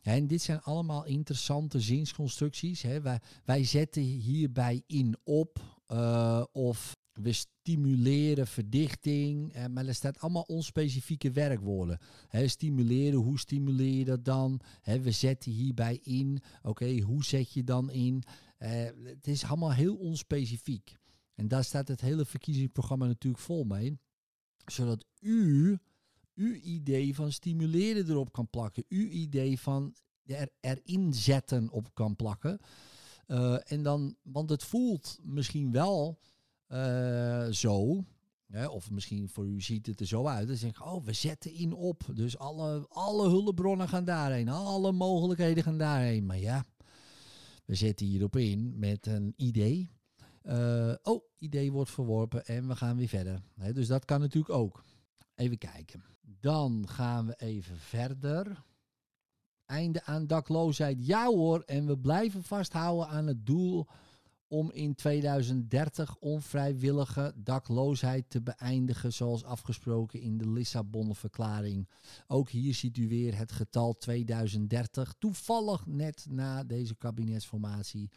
En 0.02 0.28
dit 0.28 0.42
zijn 0.42 0.62
allemaal 0.62 1.06
interessante 1.06 1.80
zinsconstructies. 1.80 2.82
Hè. 2.82 3.02
Wij, 3.02 3.20
wij 3.46 3.64
zetten 3.64 4.02
hierbij 4.02 4.84
in 4.88 5.18
op. 5.24 5.60
Uh, 5.92 6.44
of 6.52 6.96
we 7.22 7.32
stimuleren 7.32 8.48
verdichting, 8.48 9.54
eh, 9.54 9.66
maar 9.66 9.86
er 9.86 9.96
staat 9.96 10.20
allemaal 10.20 10.46
onspecifieke 10.48 11.32
werkwoorden. 11.32 12.00
Stimuleren, 12.46 13.20
hoe 13.20 13.40
stimuleer 13.40 13.94
je 13.94 14.06
dat 14.06 14.26
dan? 14.26 14.60
We 14.84 15.12
zetten 15.12 15.52
hierbij 15.52 16.00
in. 16.04 16.42
Oké, 16.62 17.00
hoe 17.00 17.24
zet 17.24 17.54
je 17.54 17.64
dan 17.64 17.92
in? 17.92 18.24
Uh, 18.60 18.70
het 19.04 19.28
is 19.28 19.44
allemaal 19.44 19.74
heel 19.74 19.96
onspecifiek. 19.96 20.98
En 21.36 21.48
daar 21.48 21.64
staat 21.64 21.88
het 21.88 22.02
hele 22.02 22.26
verkiezingsprogramma 22.26 23.06
natuurlijk 23.06 23.44
vol 23.44 23.64
mee. 23.64 24.00
Zodat 24.66 25.06
u 25.20 25.78
uw 26.36 26.54
idee 26.54 27.16
van 27.16 27.32
stimuleren 27.32 28.10
erop 28.10 28.32
kan 28.32 28.50
plakken. 28.50 28.84
Uw 28.90 29.08
idee 29.08 29.60
van 29.60 29.96
er, 30.26 30.50
erin 30.60 31.14
zetten 31.14 31.70
op 31.70 31.94
kan 31.94 32.16
plakken. 32.16 32.60
Uh, 33.28 33.72
en 33.72 33.84
dan, 33.84 34.16
want 34.22 34.50
het 34.50 34.64
voelt 34.64 35.20
misschien 35.24 35.72
wel 35.72 36.20
uh, 36.70 37.48
zo. 37.48 38.04
Hè, 38.48 38.68
of 38.68 38.92
misschien 38.92 39.30
voor 39.30 39.48
u 39.48 39.62
ziet 39.62 39.86
het 39.86 40.00
er 40.00 40.08
zo 40.08 40.28
uit. 40.28 40.48
Dan 40.48 40.58
zeg 40.58 40.70
ik, 40.70 40.86
oh, 40.86 41.06
we 41.06 41.14
zetten 41.14 41.54
in 41.54 41.74
op. 41.74 42.04
Dus 42.14 42.38
alle, 42.38 42.86
alle 42.90 43.30
hulpbronnen 43.30 43.90
gaan 43.90 44.06
daarheen. 44.06 44.50
Alle 44.50 44.92
mogelijkheden 44.92 45.64
gaan 45.64 45.78
daarheen. 45.78 46.26
Maar 46.26 46.40
ja, 46.40 46.66
we 47.66 47.76
zetten 47.76 48.06
hierop 48.06 48.36
in 48.36 48.80
met 48.80 49.06
een 49.06 49.34
idee. 49.36 49.92
Uh, 50.44 50.94
oh, 51.04 51.24
idee 51.38 51.72
wordt 51.72 51.92
verworpen 51.92 52.46
en 52.46 52.68
we 52.68 52.76
gaan 52.76 52.98
weer 52.98 53.08
verder. 53.08 53.42
Dus 53.74 53.88
dat 53.88 54.06
kan 54.06 54.20
natuurlijk 54.20 54.54
ook. 54.54 54.84
Even 55.36 55.58
kijken. 55.58 56.04
Dan 56.22 56.88
gaan 56.88 57.26
we 57.26 57.36
even 57.38 57.78
verder. 57.78 58.64
Einde 59.66 60.04
aan 60.04 60.28
dakloosheid. 60.28 61.06
Ja 61.06 61.26
hoor, 61.26 61.62
en 61.62 61.86
we 61.86 61.98
blijven 61.98 62.44
vasthouden 62.44 63.08
aan 63.08 63.28
het 63.28 63.46
doel 63.46 63.88
om 64.48 64.72
in 64.72 64.96
2030 64.96 66.16
onvrijwillige 66.20 67.34
dakloosheid 67.36 68.30
te 68.30 68.42
beëindigen, 68.42 69.14
zoals 69.14 69.44
afgesproken 69.44 70.22
in 70.22 70.38
de 70.38 70.50
Lissabon-verklaring. 70.50 71.90
Ook 72.28 72.50
hier 72.50 72.74
ziet 72.74 72.98
u 72.98 73.08
weer 73.08 73.38
het 73.38 73.52
getal 73.52 73.98
2030, 73.98 75.16
toevallig 75.20 75.86
net 75.86 76.26
na 76.30 76.64
deze 76.64 76.96
kabinetsformatie. 76.96 78.10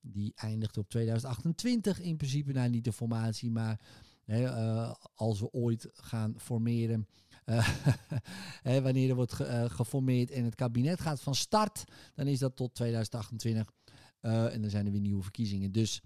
Die 0.00 0.32
eindigt 0.34 0.78
op 0.78 0.88
2028 0.88 2.00
in 2.00 2.16
principe, 2.16 2.52
nou 2.52 2.68
niet 2.68 2.84
de 2.84 2.92
formatie, 2.92 3.50
maar 3.50 3.80
eh, 4.24 4.92
als 5.14 5.40
we 5.40 5.52
ooit 5.52 5.88
gaan 5.92 6.34
formeren. 6.38 7.08
eh, 7.44 8.78
wanneer 8.82 9.08
er 9.08 9.14
wordt 9.14 9.40
eh, 9.40 9.64
geformeerd 9.64 10.30
en 10.30 10.44
het 10.44 10.54
kabinet 10.54 11.00
gaat 11.00 11.20
van 11.20 11.34
start, 11.34 11.84
dan 12.14 12.26
is 12.26 12.38
dat 12.38 12.56
tot 12.56 12.74
2028. 12.74 13.72
Eh, 14.20 14.54
en 14.54 14.60
dan 14.60 14.70
zijn 14.70 14.86
er 14.86 14.92
weer 14.92 15.00
nieuwe 15.00 15.22
verkiezingen. 15.22 15.72
Dus 15.72 16.00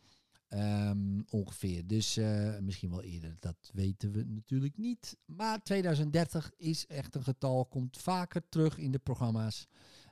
ehm, 0.49 1.21
ongeveer. 1.29 1.87
Dus 1.87 2.17
eh, 2.17 2.59
misschien 2.59 2.91
wel 2.91 3.03
eerder. 3.03 3.37
Dat 3.39 3.71
weten 3.73 4.13
we 4.13 4.25
natuurlijk 4.25 4.77
niet. 4.77 5.17
Maar 5.25 5.63
2030 5.63 6.53
is 6.57 6.87
echt 6.87 7.15
een 7.15 7.23
getal. 7.25 7.67
Komt 7.67 7.99
vaker 7.99 8.49
terug 8.49 8.79
in 8.79 8.93
de 8.93 8.99
programma's. 8.99 9.69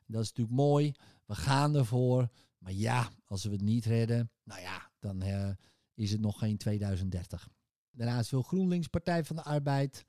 Dat 0.06 0.22
is 0.22 0.28
natuurlijk 0.28 0.56
mooi. 0.56 0.92
We 1.26 1.34
gaan 1.34 1.74
ervoor. 1.74 2.28
Maar 2.58 2.72
ja, 2.72 3.10
als 3.24 3.44
we 3.44 3.50
het 3.50 3.62
niet 3.62 3.84
redden, 3.84 4.30
nou 4.44 4.60
ja, 4.60 4.90
dan 4.98 5.22
eh, 5.22 5.50
is 5.94 6.12
het 6.12 6.20
nog 6.20 6.38
geen 6.38 6.56
2030. 6.56 7.48
Daarnaast 7.90 8.30
wil 8.30 8.42
GroenLinks 8.42 8.86
Partij 8.86 9.24
van 9.24 9.36
de 9.36 9.42
Arbeid 9.42 10.04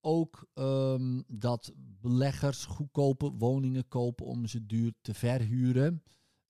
ook 0.00 0.46
ehm, 0.54 1.20
dat 1.26 1.72
beleggers 1.76 2.64
goedkope 2.64 3.30
woningen 3.30 3.88
kopen 3.88 4.26
om 4.26 4.46
ze 4.46 4.66
duur 4.66 4.92
te 5.00 5.14
verhuren. 5.14 6.02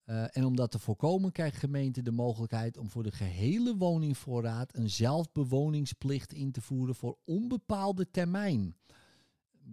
Eh, 0.04 0.36
en 0.36 0.44
om 0.44 0.56
dat 0.56 0.70
te 0.70 0.78
voorkomen 0.78 1.32
krijgt 1.32 1.56
gemeente 1.56 2.02
de 2.02 2.10
mogelijkheid 2.10 2.76
om 2.76 2.90
voor 2.90 3.02
de 3.02 3.12
gehele 3.12 3.76
woningvoorraad 3.76 4.76
een 4.76 4.90
zelfbewoningsplicht 4.90 6.32
in 6.32 6.52
te 6.52 6.60
voeren 6.60 6.94
voor 6.94 7.18
onbepaalde 7.24 8.10
termijn. 8.10 8.76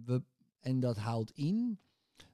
We, 0.04 0.22
en 0.60 0.80
dat 0.80 0.96
houdt 0.96 1.30
in 1.30 1.78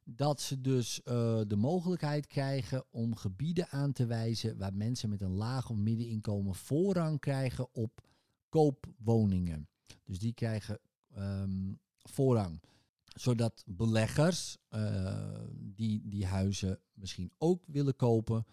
dat 0.05 0.41
ze 0.41 0.61
dus 0.61 1.03
eh, 1.03 1.41
de 1.47 1.57
mogelijkheid 1.57 2.27
krijgen 2.27 2.85
om 2.91 3.17
gebieden 3.17 3.69
aan 3.69 3.93
te 3.93 4.07
wijzen 4.07 4.59
waar 4.59 4.75
mensen 4.75 5.09
met 5.09 5.21
een 5.21 5.35
laag 5.35 5.71
of 5.71 5.77
middeninkomen 5.77 6.55
voorrang 6.55 7.21
krijgen 7.21 7.75
op 7.75 8.07
koopwoningen. 8.49 9.69
Dus 10.05 10.19
die 10.19 10.33
krijgen 10.33 10.79
ehm, 11.15 11.73
voorrang. 12.03 12.61
Zodat 13.09 13.65
beleggers 13.67 14.59
eh, 14.69 15.45
die 15.55 16.09
die 16.09 16.27
huizen 16.27 16.81
misschien 16.93 17.33
ook 17.39 17.63
willen 17.67 17.97
kopen, 17.97 18.47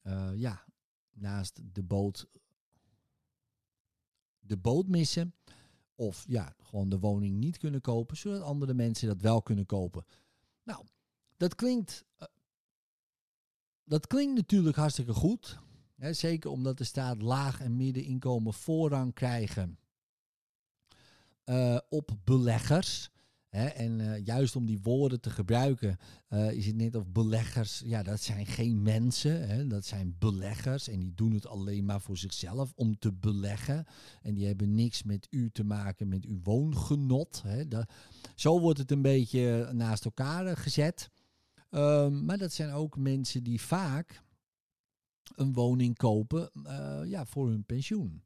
eh, 0.00 0.30
ja, 0.34 0.64
naast 1.10 1.60
de 1.72 1.82
boot 1.82 2.28
de 4.38 4.56
boot 4.56 4.88
missen. 4.88 5.34
Of 5.94 6.24
ja, 6.28 6.54
gewoon 6.62 6.88
de 6.88 6.98
woning 6.98 7.36
niet 7.36 7.58
kunnen 7.58 7.80
kopen, 7.80 8.16
zodat 8.16 8.42
andere 8.42 8.74
mensen 8.74 9.08
dat 9.08 9.20
wel 9.20 9.42
kunnen 9.42 9.66
kopen. 9.66 10.04
Nou, 10.62 10.86
dat 11.36 11.54
klinkt, 11.54 12.04
eh, 12.16 12.28
dat 13.84 14.06
klinkt 14.06 14.34
natuurlijk 14.34 14.76
hartstikke 14.76 15.12
goed. 15.12 15.58
Hè, 15.94 16.12
zeker 16.12 16.50
omdat 16.50 16.78
de 16.78 16.84
staat 16.84 17.22
laag 17.22 17.60
en 17.60 17.76
middeninkomen 17.76 18.54
voorrang 18.54 19.14
krijgen 19.14 19.78
op 21.88 22.16
beleggers. 22.24 23.10
En 23.50 24.00
eh, 24.00 24.24
juist 24.24 24.56
om 24.56 24.66
die 24.66 24.80
woorden 24.82 25.20
te 25.20 25.30
gebruiken, 25.30 25.96
eh, 26.28 26.52
is 26.52 26.66
het 26.66 26.76
net 26.76 26.94
of 26.94 27.06
beleggers, 27.06 27.82
ja, 27.84 28.02
dat 28.02 28.20
zijn 28.20 28.46
geen 28.46 28.82
mensen, 28.82 29.48
hè, 29.48 29.66
dat 29.66 29.84
zijn 29.84 30.16
beleggers 30.18 30.88
en 30.88 30.98
die 30.98 31.14
doen 31.14 31.32
het 31.32 31.46
alleen 31.46 31.84
maar 31.84 32.00
voor 32.00 32.16
zichzelf 32.16 32.72
om 32.74 32.98
te 32.98 33.12
beleggen. 33.12 33.86
En 34.22 34.34
die 34.34 34.46
hebben 34.46 34.74
niks 34.74 35.02
met 35.02 35.26
u 35.30 35.50
te 35.50 35.64
maken, 35.64 36.08
met 36.08 36.24
uw 36.24 36.40
woongenot. 36.42 37.42
Hè. 37.42 37.68
Dat, 37.68 37.92
zo 38.34 38.60
wordt 38.60 38.78
het 38.78 38.90
een 38.90 39.02
beetje 39.02 39.70
naast 39.72 40.04
elkaar 40.04 40.46
eh, 40.46 40.56
gezet. 40.56 41.10
Ehm, 41.70 42.24
maar 42.24 42.38
dat 42.38 42.52
zijn 42.52 42.70
ook 42.70 42.96
mensen 42.96 43.42
die 43.42 43.60
vaak 43.60 44.22
een 45.34 45.52
woning 45.52 45.96
kopen 45.96 46.50
ja, 47.06 47.26
voor 47.26 47.48
hun 47.48 47.64
pensioen. 47.64 48.22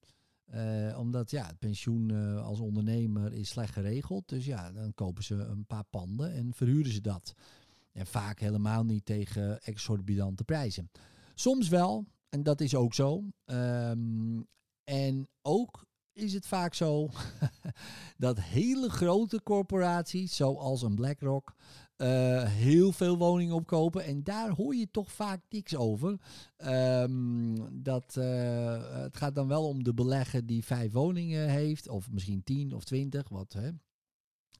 Eh, 0.52 0.98
omdat 0.98 1.30
ja, 1.30 1.46
het 1.46 1.58
pensioen 1.58 2.10
eh, 2.10 2.44
als 2.44 2.60
ondernemer 2.60 3.32
is 3.32 3.48
slecht 3.48 3.72
geregeld. 3.72 4.28
Dus 4.28 4.44
ja, 4.44 4.72
dan 4.72 4.94
kopen 4.94 5.22
ze 5.22 5.34
een 5.34 5.64
paar 5.66 5.84
panden 5.90 6.32
en 6.32 6.54
verhuren 6.54 6.92
ze 6.92 7.00
dat. 7.00 7.34
En 7.92 8.06
vaak 8.06 8.40
helemaal 8.40 8.84
niet 8.84 9.04
tegen 9.04 9.62
exorbitante 9.62 10.44
prijzen. 10.44 10.90
Soms 11.34 11.68
wel, 11.68 12.06
en 12.28 12.42
dat 12.42 12.60
is 12.60 12.74
ook 12.74 12.94
zo. 12.94 13.24
Ehm, 13.44 14.40
en 14.84 15.28
ook 15.42 15.86
is 16.12 16.32
het 16.32 16.46
vaak 16.46 16.74
zo 16.74 17.08
dat 18.16 18.40
hele 18.40 18.90
grote 18.90 19.42
corporaties, 19.42 20.36
zoals 20.36 20.82
een 20.82 20.94
BlackRock, 20.94 21.54
eh, 22.02 22.44
heel 22.44 22.92
veel 22.92 23.16
woningen 23.18 23.54
opkopen. 23.54 24.04
En 24.04 24.22
daar 24.22 24.50
hoor 24.50 24.74
je 24.74 24.90
toch 24.90 25.12
vaak 25.12 25.40
niks 25.48 25.76
over. 25.76 26.20
Ehm, 26.56 27.54
dat, 27.72 28.16
eh, 28.16 29.02
het 29.02 29.16
gaat 29.16 29.34
dan 29.34 29.48
wel 29.48 29.68
om 29.68 29.82
de 29.84 29.94
belegger 29.94 30.46
die 30.46 30.64
vijf 30.64 30.92
woningen 30.92 31.48
heeft, 31.48 31.88
of 31.88 32.10
misschien 32.10 32.42
tien 32.44 32.74
of 32.74 32.84
twintig, 32.84 33.28
wat 33.28 33.52
hè. 33.52 33.70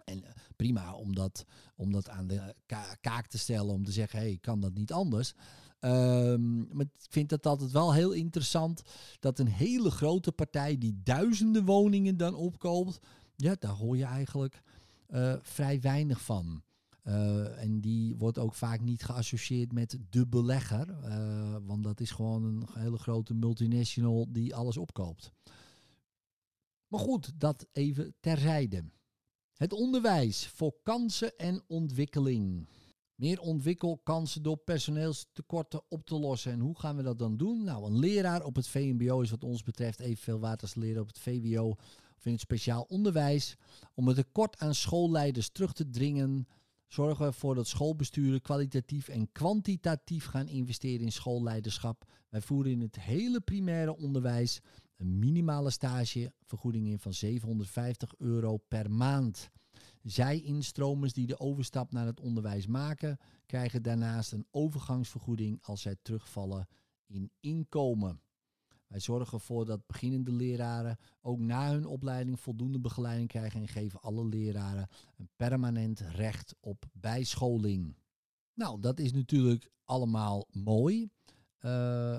En 0.04 0.24
eh, 0.24 0.30
prima 0.56 0.94
om 0.94 1.14
dat, 1.14 1.44
om 1.76 1.92
dat 1.92 2.08
aan 2.08 2.26
de 2.26 2.54
ka- 2.66 2.96
kaak 3.00 3.26
te 3.26 3.38
stellen, 3.38 3.74
om 3.74 3.84
te 3.84 3.92
zeggen, 3.92 4.18
hey, 4.18 4.38
kan 4.40 4.60
dat 4.60 4.74
niet 4.74 4.92
anders? 4.92 5.34
Ehm, 5.80 6.58
maar 6.76 6.86
ik 6.86 7.06
vind 7.10 7.30
het 7.30 7.46
altijd 7.46 7.70
wel 7.70 7.94
heel 7.94 8.12
interessant 8.12 8.82
dat 9.20 9.38
een 9.38 9.48
hele 9.48 9.90
grote 9.90 10.32
partij 10.32 10.78
die 10.78 11.00
duizenden 11.02 11.64
woningen 11.64 12.16
dan 12.16 12.34
opkoopt, 12.34 12.98
ja, 13.36 13.56
daar 13.58 13.74
hoor 13.74 13.96
je 13.96 14.04
eigenlijk 14.04 14.62
vrij 15.42 15.80
weinig 15.80 16.20
van. 16.20 16.62
Eh, 17.02 17.62
en 17.62 17.80
die 17.80 18.16
wordt 18.16 18.38
ook 18.38 18.54
vaak 18.54 18.80
niet 18.80 19.04
geassocieerd 19.04 19.72
met 19.72 19.98
de 20.10 20.26
belegger, 20.26 20.88
eh, 20.88 21.56
want 21.62 21.84
dat 21.84 22.00
is 22.00 22.10
gewoon 22.10 22.44
een 22.44 22.66
hele 22.72 22.98
grote 22.98 23.34
multinational 23.34 24.26
die 24.32 24.54
alles 24.54 24.76
opkoopt. 24.76 25.32
Maar 26.86 27.00
goed, 27.00 27.40
dat 27.40 27.66
even 27.72 28.14
terzijde. 28.20 28.84
Het 29.54 29.72
onderwijs 29.72 30.46
voor 30.46 30.74
kansen 30.82 31.36
en 31.36 31.62
ontwikkeling. 31.66 32.68
Meer 33.14 33.40
ontwikkelkansen 33.40 34.42
door 34.42 34.56
personeelstekorten 34.56 35.82
op 35.88 36.06
te 36.06 36.18
lossen. 36.18 36.52
En 36.52 36.60
hoe 36.60 36.78
gaan 36.78 36.96
we 36.96 37.02
dat 37.02 37.18
dan 37.18 37.36
doen? 37.36 37.64
Nou, 37.64 37.86
een 37.86 37.98
leraar 37.98 38.44
op 38.44 38.56
het 38.56 38.68
VMBO 38.68 39.20
is 39.20 39.30
wat 39.30 39.44
ons 39.44 39.62
betreft 39.62 40.00
evenveel 40.00 40.38
waard 40.38 40.62
als 40.62 40.74
leren 40.74 41.02
op 41.02 41.06
het 41.06 41.18
VWO 41.18 41.68
of 42.16 42.26
in 42.26 42.32
het 42.32 42.40
speciaal 42.40 42.82
onderwijs. 42.82 43.56
Om 43.94 44.06
het 44.06 44.16
tekort 44.16 44.58
aan 44.58 44.74
schoolleiders 44.74 45.48
terug 45.48 45.72
te 45.72 45.90
dringen, 45.90 46.46
zorgen 46.92 47.18
we 47.18 47.26
ervoor 47.26 47.54
dat 47.54 47.66
schoolbesturen 47.66 48.40
kwalitatief 48.40 49.08
en 49.08 49.32
kwantitatief 49.32 50.26
gaan 50.26 50.48
investeren 50.48 51.04
in 51.04 51.12
schoolleiderschap. 51.12 52.04
Wij 52.28 52.40
voeren 52.40 52.72
in 52.72 52.80
het 52.80 53.00
hele 53.00 53.40
primaire 53.40 53.96
onderwijs 53.96 54.60
een 54.96 55.18
minimale 55.18 55.70
stagevergoeding 55.70 56.86
in 56.86 56.98
van 56.98 57.12
750 57.12 58.14
euro 58.18 58.56
per 58.56 58.90
maand. 58.90 59.50
Zij-instromers 60.02 61.12
die 61.12 61.26
de 61.26 61.40
overstap 61.40 61.92
naar 61.92 62.06
het 62.06 62.20
onderwijs 62.20 62.66
maken, 62.66 63.18
krijgen 63.46 63.82
daarnaast 63.82 64.32
een 64.32 64.46
overgangsvergoeding 64.50 65.58
als 65.62 65.80
zij 65.82 65.96
terugvallen 66.02 66.68
in 67.06 67.30
inkomen. 67.40 68.20
Wij 68.92 69.00
zorgen 69.00 69.38
ervoor 69.38 69.64
dat 69.64 69.86
beginnende 69.86 70.32
leraren 70.32 70.96
ook 71.20 71.38
na 71.38 71.70
hun 71.70 71.86
opleiding 71.86 72.40
voldoende 72.40 72.80
begeleiding 72.80 73.28
krijgen 73.28 73.60
en 73.60 73.68
geven 73.68 74.00
alle 74.00 74.26
leraren 74.26 74.88
een 75.16 75.28
permanent 75.36 76.00
recht 76.00 76.54
op 76.60 76.84
bijscholing. 76.92 77.96
Nou, 78.54 78.80
dat 78.80 78.98
is 78.98 79.12
natuurlijk 79.12 79.70
allemaal 79.84 80.46
mooi. 80.50 81.08
Uh, 81.60 81.70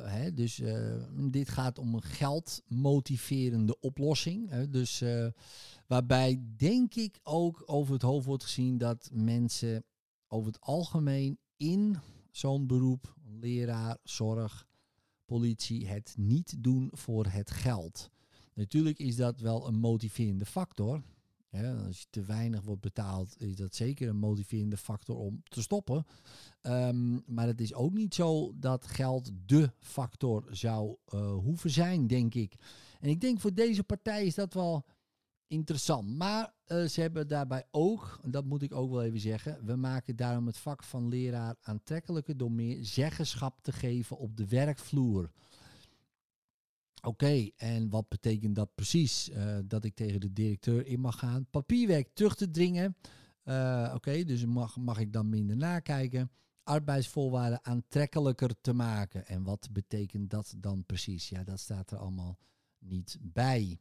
hè, 0.05 0.33
dus 0.33 0.59
uh, 0.59 1.03
dit 1.29 1.49
gaat 1.49 1.77
om 1.77 1.93
een 1.93 2.01
geldmotiverende 2.01 3.79
oplossing. 3.79 4.49
Hè, 4.49 4.69
dus 4.69 5.01
uh, 5.01 5.27
waarbij 5.87 6.43
denk 6.55 6.95
ik 6.95 7.19
ook 7.23 7.63
over 7.65 7.93
het 7.93 8.01
hoofd 8.01 8.25
wordt 8.25 8.43
gezien 8.43 8.77
dat 8.77 9.09
mensen 9.11 9.85
over 10.27 10.51
het 10.51 10.61
algemeen 10.61 11.37
in 11.57 11.97
zo'n 12.31 12.67
beroep, 12.67 13.15
leraar, 13.39 13.97
zorg, 14.03 14.67
politie, 15.25 15.87
het 15.87 16.13
niet 16.17 16.55
doen 16.63 16.89
voor 16.91 17.25
het 17.25 17.51
geld. 17.51 18.09
Natuurlijk 18.53 18.99
is 18.99 19.15
dat 19.15 19.39
wel 19.39 19.67
een 19.67 19.79
motiverende 19.79 20.45
factor. 20.45 21.01
Als 21.85 21.99
je 21.99 22.05
te 22.09 22.23
weinig 22.23 22.61
wordt 22.61 22.81
betaald, 22.81 23.35
is 23.41 23.55
dat 23.55 23.75
zeker 23.75 24.09
een 24.09 24.17
motiverende 24.17 24.77
factor 24.77 25.17
om 25.17 25.43
te 25.43 25.61
stoppen. 25.61 26.05
Um, 26.61 27.23
maar 27.25 27.47
het 27.47 27.61
is 27.61 27.73
ook 27.73 27.93
niet 27.93 28.13
zo 28.13 28.53
dat 28.55 28.85
geld 28.85 29.31
de 29.45 29.71
factor 29.79 30.43
zou 30.51 30.95
uh, 31.13 31.33
hoeven 31.33 31.69
zijn, 31.69 32.07
denk 32.07 32.35
ik. 32.35 32.55
En 32.99 33.09
ik 33.09 33.21
denk 33.21 33.39
voor 33.39 33.53
deze 33.53 33.83
partij 33.83 34.25
is 34.25 34.35
dat 34.35 34.53
wel 34.53 34.85
interessant. 35.53 36.17
Maar 36.17 36.53
uh, 36.67 36.85
ze 36.85 37.01
hebben 37.01 37.27
daarbij 37.27 37.67
ook, 37.71 38.19
en 38.23 38.31
dat 38.31 38.45
moet 38.45 38.61
ik 38.61 38.73
ook 38.73 38.91
wel 38.91 39.03
even 39.03 39.19
zeggen, 39.19 39.65
we 39.65 39.75
maken 39.75 40.15
daarom 40.15 40.45
het 40.45 40.57
vak 40.57 40.83
van 40.83 41.07
leraar 41.07 41.55
aantrekkelijker 41.61 42.37
door 42.37 42.51
meer 42.51 42.85
zeggenschap 42.85 43.61
te 43.61 43.71
geven 43.71 44.17
op 44.17 44.37
de 44.37 44.47
werkvloer. 44.47 45.31
Oké, 47.01 47.49
en 47.57 47.89
wat 47.89 48.09
betekent 48.09 48.55
dat 48.55 48.75
precies? 48.75 49.29
Uh, 49.29 49.57
dat 49.65 49.83
ik 49.83 49.95
tegen 49.95 50.19
de 50.19 50.33
directeur 50.33 50.87
in 50.87 50.99
mag 50.99 51.19
gaan. 51.19 51.45
Papierwerk 51.49 52.09
terug 52.13 52.35
te 52.35 52.51
dringen. 52.51 52.95
Uh, 53.43 53.91
Oké, 53.95 54.23
dus 54.23 54.45
mag, 54.45 54.77
mag 54.77 54.99
ik 54.99 55.13
dan 55.13 55.29
minder 55.29 55.57
nakijken. 55.57 56.31
Arbeidsvoorwaarden 56.63 57.65
aantrekkelijker 57.65 58.61
te 58.61 58.73
maken. 58.73 59.27
En 59.27 59.43
wat 59.43 59.69
betekent 59.71 60.29
dat 60.29 60.53
dan 60.57 60.85
precies? 60.85 61.29
Ja, 61.29 61.43
dat 61.43 61.59
staat 61.59 61.91
er 61.91 61.97
allemaal 61.97 62.37
niet 62.79 63.17
bij. 63.21 63.79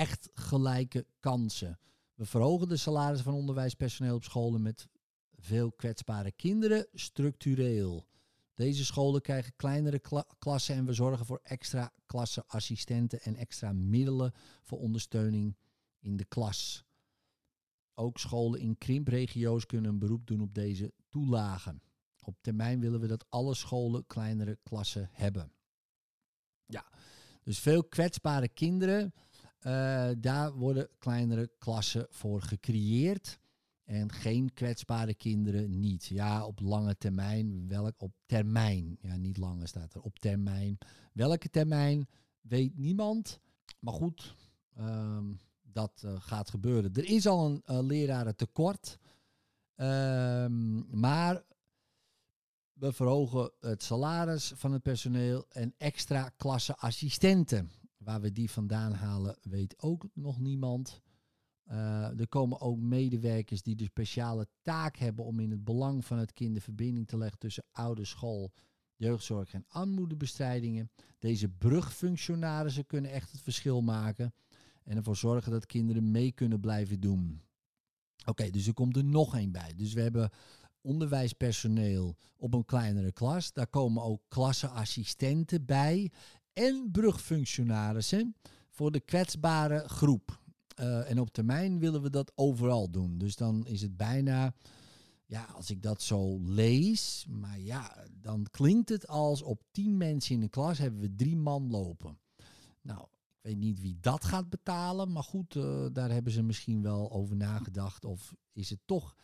Echt 0.00 0.28
gelijke 0.34 1.06
kansen. 1.18 1.78
We 2.14 2.24
verhogen 2.26 2.68
de 2.68 2.76
salarissen 2.76 3.24
van 3.24 3.34
onderwijspersoneel 3.34 4.14
op 4.14 4.24
scholen 4.24 4.62
met 4.62 4.88
veel 5.36 5.72
kwetsbare 5.72 6.32
kinderen 6.32 6.86
structureel. 6.92 8.06
Deze 8.54 8.84
scholen 8.84 9.20
krijgen 9.20 9.52
kleinere 9.56 10.00
klassen 10.38 10.74
en 10.74 10.84
we 10.84 10.92
zorgen 10.92 11.26
voor 11.26 11.40
extra 11.42 11.92
klasseassistenten 12.06 13.20
en 13.20 13.36
extra 13.36 13.72
middelen 13.72 14.32
voor 14.62 14.78
ondersteuning 14.78 15.56
in 15.98 16.16
de 16.16 16.24
klas. 16.24 16.84
Ook 17.94 18.18
scholen 18.18 18.60
in 18.60 18.78
krimpregio's 18.78 19.66
kunnen 19.66 19.90
een 19.90 19.98
beroep 19.98 20.26
doen 20.26 20.40
op 20.40 20.54
deze 20.54 20.92
toelagen. 21.08 21.82
Op 22.24 22.36
termijn 22.40 22.80
willen 22.80 23.00
we 23.00 23.06
dat 23.06 23.26
alle 23.28 23.54
scholen 23.54 24.06
kleinere 24.06 24.58
klassen 24.62 25.08
hebben. 25.12 25.52
Ja, 26.66 26.90
dus 27.42 27.58
veel 27.58 27.84
kwetsbare 27.84 28.48
kinderen, 28.48 29.12
uh, 29.66 30.08
daar 30.18 30.52
worden 30.52 30.88
kleinere 30.98 31.50
klassen 31.58 32.06
voor 32.10 32.42
gecreëerd. 32.42 33.38
En 33.84 34.12
geen 34.12 34.52
kwetsbare 34.52 35.14
kinderen 35.14 35.80
niet. 35.80 36.06
Ja, 36.06 36.46
op 36.46 36.60
lange 36.60 36.96
termijn. 36.96 37.68
Welk 37.68 38.02
op 38.02 38.12
termijn? 38.26 38.98
Ja, 39.00 39.16
niet 39.16 39.36
langer 39.36 39.68
staat 39.68 39.94
er. 39.94 40.00
Op 40.00 40.18
termijn. 40.18 40.78
Welke 41.12 41.50
termijn 41.50 42.08
weet 42.40 42.78
niemand. 42.78 43.40
Maar 43.78 43.94
goed, 43.94 44.36
um, 44.78 45.40
dat 45.62 46.02
uh, 46.04 46.20
gaat 46.20 46.50
gebeuren. 46.50 46.94
Er 46.94 47.04
is 47.04 47.26
al 47.26 47.46
een 47.46 47.62
uh, 47.66 47.86
lerarentekort. 47.86 48.98
Um, 49.76 50.86
maar 51.00 51.42
we 52.72 52.92
verhogen 52.92 53.52
het 53.60 53.82
salaris 53.82 54.52
van 54.54 54.72
het 54.72 54.82
personeel 54.82 55.46
en 55.48 55.74
extra 55.76 56.28
klasse 56.36 56.76
assistenten. 56.76 57.70
Waar 58.04 58.20
we 58.20 58.32
die 58.32 58.50
vandaan 58.50 58.92
halen, 58.92 59.36
weet 59.42 59.82
ook 59.82 60.08
nog 60.14 60.38
niemand. 60.38 61.00
Uh, 61.70 62.20
er 62.20 62.28
komen 62.28 62.60
ook 62.60 62.78
medewerkers 62.78 63.62
die 63.62 63.76
de 63.76 63.84
speciale 63.84 64.48
taak 64.62 64.96
hebben 64.96 65.24
om 65.24 65.40
in 65.40 65.50
het 65.50 65.64
belang 65.64 66.04
van 66.04 66.18
het 66.18 66.32
kind 66.32 66.54
de 66.54 66.60
verbinding 66.60 67.08
te 67.08 67.16
leggen 67.16 67.38
tussen 67.38 67.64
oude 67.72 68.04
school, 68.04 68.52
jeugdzorg 68.96 69.52
en 69.52 69.64
armoedebestrijdingen. 69.68 70.90
Deze 71.18 71.48
brugfunctionarissen 71.48 72.86
kunnen 72.86 73.10
echt 73.10 73.32
het 73.32 73.40
verschil 73.40 73.82
maken 73.82 74.34
en 74.84 74.96
ervoor 74.96 75.16
zorgen 75.16 75.52
dat 75.52 75.66
kinderen 75.66 76.10
mee 76.10 76.32
kunnen 76.32 76.60
blijven 76.60 77.00
doen. 77.00 77.42
Oké, 78.24 78.50
dus 78.50 78.66
er 78.66 78.74
komt 78.74 78.96
er 78.96 79.04
nog 79.04 79.36
één 79.36 79.52
bij. 79.52 79.72
Dus 79.76 79.92
we 79.92 80.00
hebben 80.00 80.30
onderwijspersoneel 80.80 82.16
op 82.36 82.54
een 82.54 82.64
kleinere 82.64 83.12
klas. 83.12 83.52
Daar 83.52 83.66
komen 83.66 84.02
ook 84.02 84.22
klasseassistenten 84.28 85.64
bij 85.64 86.10
en 86.52 86.88
brugfunctionarissen 86.92 88.34
voor 88.70 88.90
de 88.90 89.00
kwetsbare 89.00 89.88
groep. 89.88 90.38
Uh, 90.80 91.10
en 91.10 91.20
op 91.20 91.30
termijn 91.30 91.78
willen 91.78 92.02
we 92.02 92.10
dat 92.10 92.32
overal 92.34 92.90
doen. 92.90 93.18
Dus 93.18 93.36
dan 93.36 93.66
is 93.66 93.82
het 93.82 93.96
bijna, 93.96 94.54
ja, 95.26 95.44
als 95.44 95.70
ik 95.70 95.82
dat 95.82 96.02
zo 96.02 96.40
lees, 96.42 97.26
maar 97.28 97.60
ja, 97.60 97.96
dan 98.12 98.46
klinkt 98.50 98.88
het 98.88 99.06
als 99.06 99.42
op 99.42 99.62
tien 99.70 99.96
mensen 99.96 100.34
in 100.34 100.42
een 100.42 100.50
klas 100.50 100.78
hebben 100.78 101.00
we 101.00 101.14
drie 101.14 101.36
man 101.36 101.70
lopen. 101.70 102.18
Nou, 102.82 103.00
ik 103.28 103.38
weet 103.40 103.56
niet 103.56 103.80
wie 103.80 103.98
dat 104.00 104.24
gaat 104.24 104.50
betalen, 104.50 105.12
maar 105.12 105.22
goed, 105.22 105.54
uh, 105.54 105.86
daar 105.92 106.10
hebben 106.10 106.32
ze 106.32 106.42
misschien 106.42 106.82
wel 106.82 107.12
over 107.12 107.36
nagedacht. 107.36 108.04
Of 108.04 108.34
is 108.52 108.70
het 108.70 108.80
toch 108.84 109.14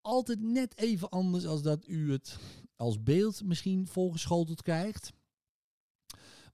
altijd 0.00 0.40
net 0.40 0.76
even 0.78 1.08
anders 1.08 1.46
als 1.46 1.62
dat 1.62 1.88
u 1.88 2.12
het 2.12 2.38
als 2.76 3.02
beeld 3.02 3.44
misschien 3.44 3.86
volgeschoteld 3.86 4.62
krijgt? 4.62 5.12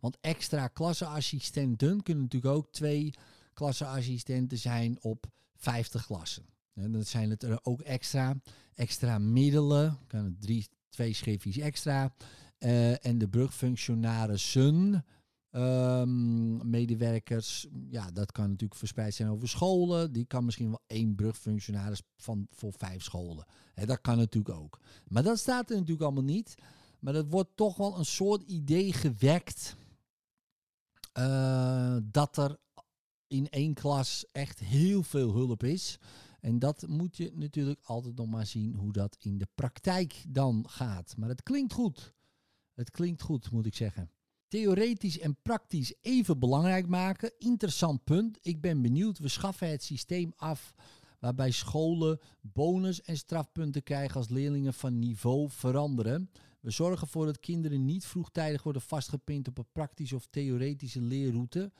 Want 0.01 0.19
extra 0.21 0.69
klasseassistenten 0.69 2.03
kunnen 2.03 2.23
natuurlijk 2.25 2.55
ook 2.55 2.73
twee 2.73 3.15
klasseassistenten 3.53 4.59
zijn 4.59 4.99
op 5.01 5.27
50 5.57 6.07
klassen. 6.07 6.45
En 6.75 6.93
dan 6.93 7.05
zijn 7.05 7.31
het 7.31 7.43
er 7.43 7.59
ook 7.63 7.81
extra. 7.81 8.41
Extra 8.75 9.19
middelen, 9.19 9.99
kan 10.07 10.37
drie, 10.39 10.69
twee 10.89 11.15
schriftjes 11.15 11.59
extra. 11.59 12.15
Uh, 12.59 13.07
en 13.07 13.19
de 13.19 13.29
brugfunctionarissen, 13.29 15.05
um, 15.51 16.71
medewerkers, 16.71 17.67
ja, 17.89 18.11
dat 18.11 18.33
kan 18.33 18.49
natuurlijk 18.49 18.79
verspreid 18.79 19.15
zijn 19.15 19.29
over 19.29 19.49
scholen. 19.49 20.13
Die 20.13 20.25
kan 20.25 20.45
misschien 20.45 20.69
wel 20.69 20.83
één 20.87 21.15
brugfunctionaris 21.15 22.03
van, 22.17 22.47
voor 22.51 22.73
vijf 22.77 23.03
scholen. 23.03 23.47
Dat 23.85 24.01
kan 24.01 24.17
natuurlijk 24.17 24.59
ook. 24.59 24.81
Maar 25.09 25.23
dat 25.23 25.39
staat 25.39 25.71
er 25.71 25.77
natuurlijk 25.77 26.03
allemaal 26.03 26.23
niet. 26.23 26.55
Maar 26.99 27.13
dat 27.13 27.27
wordt 27.29 27.57
toch 27.57 27.77
wel 27.77 27.99
een 27.99 28.05
soort 28.05 28.43
idee 28.43 28.93
gewekt. 28.93 29.77
Uh, 31.19 31.97
dat 32.03 32.37
er 32.37 32.59
in 33.27 33.49
één 33.49 33.75
klas 33.75 34.25
echt 34.33 34.59
heel 34.59 35.03
veel 35.03 35.33
hulp 35.33 35.65
is. 35.65 35.99
En 36.41 36.59
dat 36.59 36.87
moet 36.89 37.17
je 37.17 37.31
natuurlijk 37.35 37.81
altijd 37.83 38.17
nog 38.17 38.27
maar 38.27 38.47
zien 38.47 38.75
hoe 38.75 38.93
dat 38.93 39.17
in 39.21 39.39
de 39.39 39.49
praktijk 39.55 40.25
dan 40.29 40.65
gaat. 40.69 41.17
Maar 41.17 41.29
het 41.29 41.43
klinkt 41.43 41.73
goed. 41.73 42.15
Het 42.75 42.91
klinkt 42.91 43.23
goed, 43.23 43.51
moet 43.51 43.67
ik 43.67 43.75
zeggen. 43.75 44.11
Theoretisch 44.49 45.19
en 45.19 45.37
praktisch 45.43 45.95
even 46.01 46.39
belangrijk 46.39 46.87
maken. 46.87 47.33
Interessant 47.39 48.05
punt. 48.05 48.39
Ik 48.43 48.61
ben 48.61 48.83
benieuwd. 48.83 49.19
We 49.19 49.29
schaffen 49.29 49.71
het 49.71 49.83
systeem 49.83 50.33
af 50.37 50.75
waarbij 51.19 51.51
scholen 51.51 52.19
bonus 52.41 53.03
en 53.03 53.17
strafpunten 53.17 53.83
krijgen 53.83 54.17
als 54.17 54.29
leerlingen 54.29 54.75
van 54.75 54.99
niveau 54.99 55.49
veranderen. 55.51 56.31
We 56.61 56.71
zorgen 56.71 57.01
ervoor 57.01 57.27
dat 57.27 57.41
kinderen 57.41 57.85
niet 57.85 58.07
vroegtijdig 58.07 58.63
worden 58.63 58.83
vastgepind 58.83 59.49
op 59.49 59.59
een 59.59 59.73
praktische 59.73 60.15
of 60.15 60.27
theoretische 60.27 61.01
leerroute. 61.01 61.73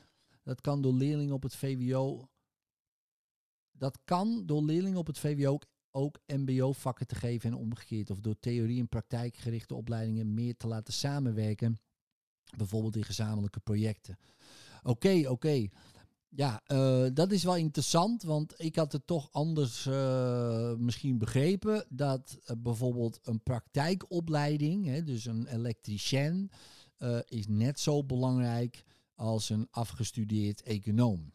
Dat 0.43 0.61
kan 0.61 0.81
door 0.81 0.93
leerlingen 0.93 1.33
op 1.33 1.43
het 1.43 1.55
VWO. 1.55 2.29
Dat 3.71 3.99
kan 4.03 4.45
door 4.45 4.63
leerlingen 4.63 4.99
op 4.99 5.07
het 5.07 5.19
VWO 5.19 5.57
ook 5.91 6.19
MBO-vakken 6.27 7.07
te 7.07 7.15
geven 7.15 7.51
en 7.51 7.57
omgekeerd. 7.57 8.09
Of 8.09 8.19
door 8.19 8.39
theorie- 8.39 8.79
en 8.79 8.89
praktijkgerichte 8.89 9.75
opleidingen 9.75 10.33
meer 10.33 10.57
te 10.57 10.67
laten 10.67 10.93
samenwerken. 10.93 11.79
Bijvoorbeeld 12.57 12.95
in 12.95 13.03
gezamenlijke 13.03 13.59
projecten. 13.59 14.17
Oké, 14.83 15.29
oké. 15.29 15.67
Ja, 16.35 16.61
uh, 16.67 17.05
dat 17.13 17.31
is 17.31 17.43
wel 17.43 17.55
interessant, 17.55 18.23
want 18.23 18.53
ik 18.57 18.75
had 18.75 18.91
het 18.91 19.07
toch 19.07 19.29
anders 19.31 19.85
uh, 19.85 20.73
misschien 20.75 21.17
begrepen. 21.17 21.85
Dat 21.89 22.37
uh, 22.43 22.55
bijvoorbeeld 22.57 23.19
een 23.23 23.43
praktijkopleiding, 23.43 24.85
hè, 24.85 25.03
dus 25.03 25.25
een 25.25 25.47
elektricien, 25.47 26.51
is 27.25 27.47
net 27.47 27.79
zo 27.79 28.03
belangrijk 28.03 28.83
als 29.15 29.49
een 29.49 29.67
afgestudeerd 29.71 30.61
econoom. 30.61 31.31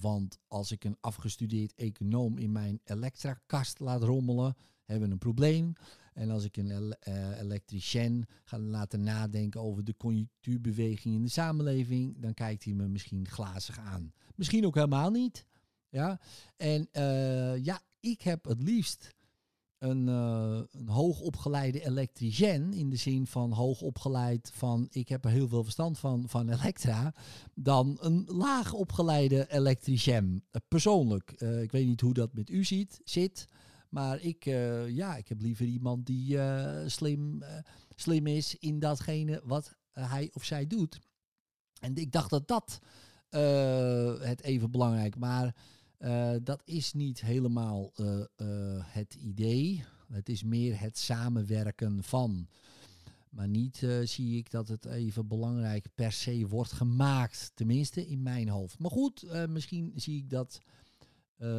Want 0.00 0.38
als 0.48 0.70
ik 0.70 0.84
een 0.84 0.96
afgestudeerd 1.00 1.74
econoom 1.74 2.38
in 2.38 2.52
mijn 2.52 2.80
elektrakast 2.84 3.78
laat 3.78 4.02
rommelen, 4.02 4.56
hebben 4.84 5.06
we 5.06 5.12
een 5.12 5.18
probleem. 5.18 5.72
En 6.16 6.30
als 6.30 6.44
ik 6.44 6.56
een 6.56 6.70
uh, 7.08 7.38
elektricien 7.40 8.26
ga 8.44 8.58
laten 8.58 9.02
nadenken 9.02 9.60
over 9.60 9.84
de 9.84 9.96
conjunctuurbeweging 9.96 11.14
in 11.14 11.22
de 11.22 11.28
samenleving, 11.28 12.18
dan 12.18 12.34
kijkt 12.34 12.64
hij 12.64 12.72
me 12.72 12.88
misschien 12.88 13.28
glazig 13.28 13.78
aan. 13.78 14.12
Misschien 14.34 14.66
ook 14.66 14.74
helemaal 14.74 15.10
niet. 15.10 15.46
Ja? 15.88 16.20
En 16.56 16.88
uh, 16.92 17.64
ja, 17.64 17.80
ik 18.00 18.22
heb 18.22 18.44
het 18.44 18.62
liefst 18.62 19.14
een, 19.78 20.06
uh, 20.06 20.60
een 20.70 20.88
hoogopgeleide 20.88 21.84
elektricien, 21.84 22.72
in 22.72 22.90
de 22.90 22.96
zin 22.96 23.26
van 23.26 23.52
hoogopgeleid 23.52 24.50
van 24.54 24.86
ik 24.90 25.08
heb 25.08 25.24
er 25.24 25.30
heel 25.30 25.48
veel 25.48 25.64
verstand 25.64 25.98
van, 25.98 26.28
van 26.28 26.48
elektra, 26.48 27.14
dan 27.54 27.96
een 28.00 28.24
laag 28.26 28.72
opgeleide 28.72 29.52
elektricien. 29.52 30.44
Persoonlijk, 30.68 31.30
ik 31.40 31.72
weet 31.72 31.86
niet 31.86 32.00
hoe 32.00 32.14
dat 32.14 32.32
met 32.32 32.50
u 32.50 32.64
ziet, 32.64 33.00
zit, 33.04 33.46
maar 33.88 34.20
ik, 34.20 34.44
ja, 34.88 35.16
ik 35.16 35.28
heb 35.28 35.40
liever 35.40 35.66
iemand 35.66 36.06
die 36.06 36.38
slim, 36.86 37.42
slim 37.94 38.26
is 38.26 38.56
in 38.58 38.78
datgene 38.78 39.40
wat 39.44 39.76
hij 39.92 40.30
of 40.32 40.44
zij 40.44 40.66
doet. 40.66 41.00
En 41.80 41.94
ik 41.94 42.12
dacht 42.12 42.30
dat 42.30 42.48
dat 42.48 42.80
het 44.20 44.42
even 44.42 44.70
belangrijk, 44.70 45.16
maar 45.16 45.54
dat 46.42 46.62
is 46.64 46.92
niet 46.92 47.20
helemaal 47.20 47.92
het 48.84 49.14
idee. 49.14 49.84
Het 50.12 50.28
is 50.28 50.42
meer 50.42 50.80
het 50.80 50.98
samenwerken 50.98 52.02
van. 52.02 52.48
Maar 53.30 53.48
niet 53.48 53.86
zie 54.02 54.36
ik 54.36 54.50
dat 54.50 54.68
het 54.68 54.84
even 54.84 55.26
belangrijk 55.26 55.86
per 55.94 56.12
se 56.12 56.46
wordt 56.46 56.72
gemaakt. 56.72 57.50
Tenminste 57.54 58.06
in 58.06 58.22
mijn 58.22 58.48
hoofd. 58.48 58.78
Maar 58.78 58.90
goed, 58.90 59.46
misschien 59.48 59.92
zie 59.94 60.16
ik 60.16 60.30
dat 60.30 60.60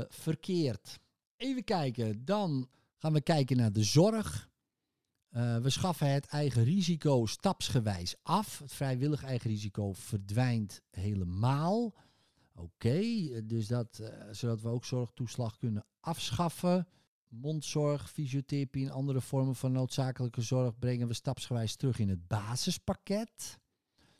verkeerd. 0.09 0.99
Even 1.37 1.63
kijken. 1.63 2.25
Dan 2.25 2.69
gaan 2.95 3.13
we 3.13 3.21
kijken 3.21 3.57
naar 3.57 3.71
de 3.71 3.83
zorg. 3.83 4.49
we 5.61 5.69
schaffen 5.69 6.11
het 6.11 6.25
eigen 6.25 6.63
risico 6.63 7.25
stapsgewijs 7.25 8.15
af. 8.23 8.59
Het 8.59 8.73
vrijwillig 8.73 9.23
eigen 9.23 9.49
risico 9.49 9.93
verdwijnt 9.93 10.81
helemaal. 10.89 11.93
Oké, 12.57 13.01
dus 13.45 13.67
dat, 13.67 13.99
uh, 14.01 14.07
zodat 14.31 14.61
we 14.61 14.69
ook 14.69 14.85
zorgtoeslag 14.85 15.57
kunnen 15.57 15.85
afschaffen. 15.99 16.87
Mondzorg, 17.27 18.11
fysiotherapie 18.11 18.85
en 18.85 18.91
andere 18.91 19.21
vormen 19.21 19.55
van 19.55 19.71
noodzakelijke 19.71 20.41
zorg 20.41 20.79
brengen 20.79 21.07
we 21.07 21.13
stapsgewijs 21.13 21.75
terug 21.75 21.99
in 21.99 22.09
het 22.09 22.27
basispakket. 22.27 23.59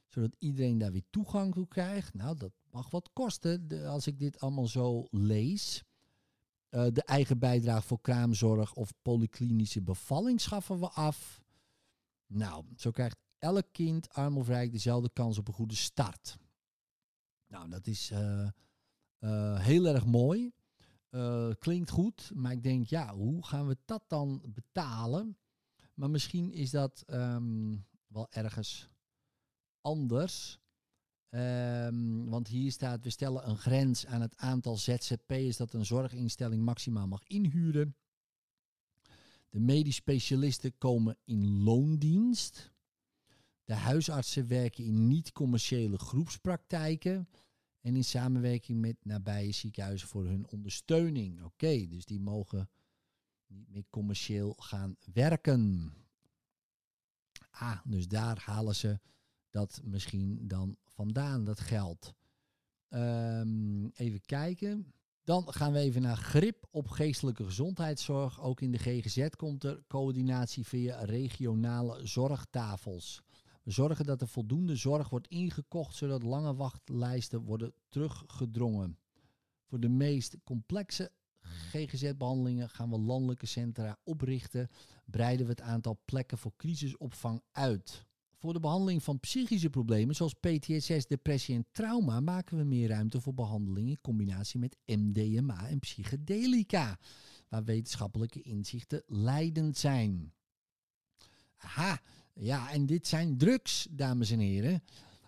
Zodat 0.08 0.36
iedereen 0.40 0.78
daar 0.78 0.92
weer 0.92 1.06
toegang 1.10 1.54
toe 1.54 1.68
krijgt. 1.68 2.14
Nou, 2.14 2.38
dat 2.38 2.52
mag 2.72 2.90
wat 2.90 3.10
kosten 3.14 3.86
als 3.86 4.08
ik 4.08 4.20
dit 4.20 4.40
allemaal 4.40 4.68
zo 4.68 5.08
lees. 5.12 5.84
Uh, 6.70 6.88
de 6.92 7.04
eigen 7.04 7.40
bijdrage 7.40 7.88
voor 7.88 8.02
kraamzorg 8.02 8.74
of 8.74 8.94
polyklinische 9.02 9.82
bevalling 9.82 10.42
schaffen 10.42 10.80
we 10.80 10.90
af. 10.90 11.44
Nou, 12.26 12.66
zo 12.76 12.92
krijgt 12.92 13.18
elk 13.40 13.68
kind, 13.72 14.10
arm 14.10 14.38
of 14.38 14.48
rijk, 14.48 14.72
dezelfde 14.72 15.10
kans 15.14 15.38
op 15.38 15.48
een 15.48 15.54
goede 15.54 15.76
start. 15.76 16.38
Nou, 17.48 17.70
dat 17.70 17.88
is 17.88 18.12
uh, 18.12 18.48
uh, 19.20 19.60
heel 19.60 19.86
erg 19.86 20.06
mooi. 20.06 20.52
klinkt 21.60 21.90
goed, 21.90 22.32
maar 22.34 22.52
ik 22.52 22.64
denk, 22.64 22.86
ja, 22.86 23.14
hoe 23.16 23.46
gaan 23.46 23.68
we 23.68 23.78
dat 23.86 24.04
dan 24.08 24.42
betalen? 24.46 25.38
Maar 25.94 26.10
misschien 26.10 26.52
is 26.52 26.70
dat 26.70 27.04
um, 27.08 27.86
wel 28.08 28.28
ergens 28.30 28.90
anders. 29.82 30.60
Um, 31.30 32.30
want 32.30 32.48
hier 32.48 32.72
staat, 32.72 33.04
we 33.04 33.10
stellen 33.10 33.50
een 33.50 33.58
grens 33.58 34.06
aan 34.06 34.22
het 34.22 34.38
aantal 34.38 34.78
ZZP'ers 34.78 35.58
dat 35.58 35.74
een 35.74 35.86
zorginstelling 35.86 36.64
maximaal 36.64 37.08
mag 37.08 37.24
inhuren. 37.24 37.96
De 39.50 39.60
medisch 39.60 39.96
specialisten 39.96 40.78
komen 40.78 41.18
in 41.24 41.64
loondienst. 41.64 42.72
De 43.64 43.74
huisartsen 43.74 44.48
werken 44.48 44.84
in 44.84 45.08
niet-commerciële 45.08 45.98
groepspraktijken. 45.98 47.30
En 47.82 47.96
in 47.96 48.04
samenwerking 48.04 48.80
met 48.82 48.96
nabije 49.02 49.52
ziekenhuizen 49.52 50.08
voor 50.08 50.26
hun 50.26 50.48
ondersteuning. 50.48 51.44
Oké, 51.44 51.88
dus 51.88 52.06
die 52.06 52.20
mogen 52.20 52.70
niet 53.48 53.70
meer 53.70 53.86
commercieel 53.90 54.54
gaan 54.58 54.96
werken. 55.14 55.94
Ah, 57.50 57.80
dus 57.86 58.08
daar 58.08 58.42
halen 58.46 58.76
ze 58.76 59.00
dat 59.58 59.82
misschien 59.84 60.48
dan 60.48 60.76
vandaan, 60.84 61.44
dat 61.44 61.60
geld. 61.60 62.14
Um, 62.90 63.92
even 63.94 64.22
kijken. 64.22 64.94
Dan 65.24 65.54
gaan 65.54 65.72
we 65.72 65.80
even 65.80 66.02
naar 66.02 66.18
grip 66.18 66.68
op 66.72 66.88
geestelijke 66.88 67.44
gezondheidszorg. 67.44 68.42
Ook 68.42 68.62
in 68.62 68.72
de 68.72 68.78
GGZ 68.78 69.28
komt 69.30 69.64
er 69.64 69.84
coördinatie 69.88 70.66
via 70.66 71.04
regionale 71.04 72.08
zorgtafels. 72.08 73.22
We 73.64 73.72
zorgen 73.72 74.06
dat 74.06 74.22
er 74.22 74.28
voldoende 74.28 74.76
zorg 74.76 75.10
wordt 75.10 75.28
ingekocht, 75.28 75.96
zodat 75.96 76.24
lange 76.24 76.56
wachtlijsten 76.56 77.44
worden 77.44 77.74
teruggedrongen. 77.90 78.98
Voor 79.64 79.80
de 79.80 79.90
meest 79.90 80.38
complexe 80.44 81.12
GGZ-behandelingen 81.42 82.70
gaan 82.70 82.90
we 82.90 82.98
landelijke 82.98 83.46
centra 83.46 83.98
oprichten. 84.04 84.70
Breiden 85.06 85.46
we 85.46 85.52
het 85.52 85.62
aantal 85.62 86.00
plekken 86.06 86.38
voor 86.38 86.54
crisisopvang 86.58 87.42
uit. 87.52 88.07
Voor 88.38 88.54
de 88.54 88.60
behandeling 88.60 89.04
van 89.04 89.20
psychische 89.20 89.70
problemen 89.70 90.16
zoals 90.16 90.34
PTSS, 90.34 91.08
depressie 91.08 91.56
en 91.56 91.66
trauma 91.72 92.20
maken 92.20 92.58
we 92.58 92.64
meer 92.64 92.90
ruimte 92.90 93.22
voor 93.22 93.34
behandeling 93.34 93.90
in 93.90 94.02
combinatie 94.02 94.60
met 94.60 94.78
MDMA 94.86 95.68
en 95.68 95.80
psychedelica, 95.80 97.00
waar 97.50 97.64
wetenschappelijke 97.64 98.42
inzichten 98.42 99.04
leidend 99.06 99.78
zijn. 99.78 100.34
Aha, 101.58 102.02
ja, 102.34 102.72
en 102.72 102.86
dit 102.86 103.08
zijn 103.08 103.38
drugs, 103.38 103.88
dames 103.92 104.32
en 104.32 104.40
heren. 104.40 104.84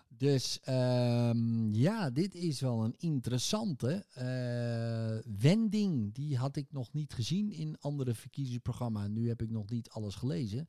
Dus 0.08 0.60
um, 0.68 1.74
ja, 1.74 2.10
dit 2.10 2.34
is 2.34 2.60
wel 2.60 2.84
een 2.84 2.94
interessante 2.98 4.06
uh, 4.18 5.32
wending. 5.38 6.14
Die 6.14 6.36
had 6.36 6.56
ik 6.56 6.66
nog 6.72 6.92
niet 6.92 7.12
gezien 7.12 7.52
in 7.52 7.76
andere 7.80 8.14
verkiezingsprogramma's. 8.14 9.08
Nu 9.08 9.28
heb 9.28 9.42
ik 9.42 9.50
nog 9.50 9.70
niet 9.70 9.90
alles 9.90 10.14
gelezen. 10.14 10.68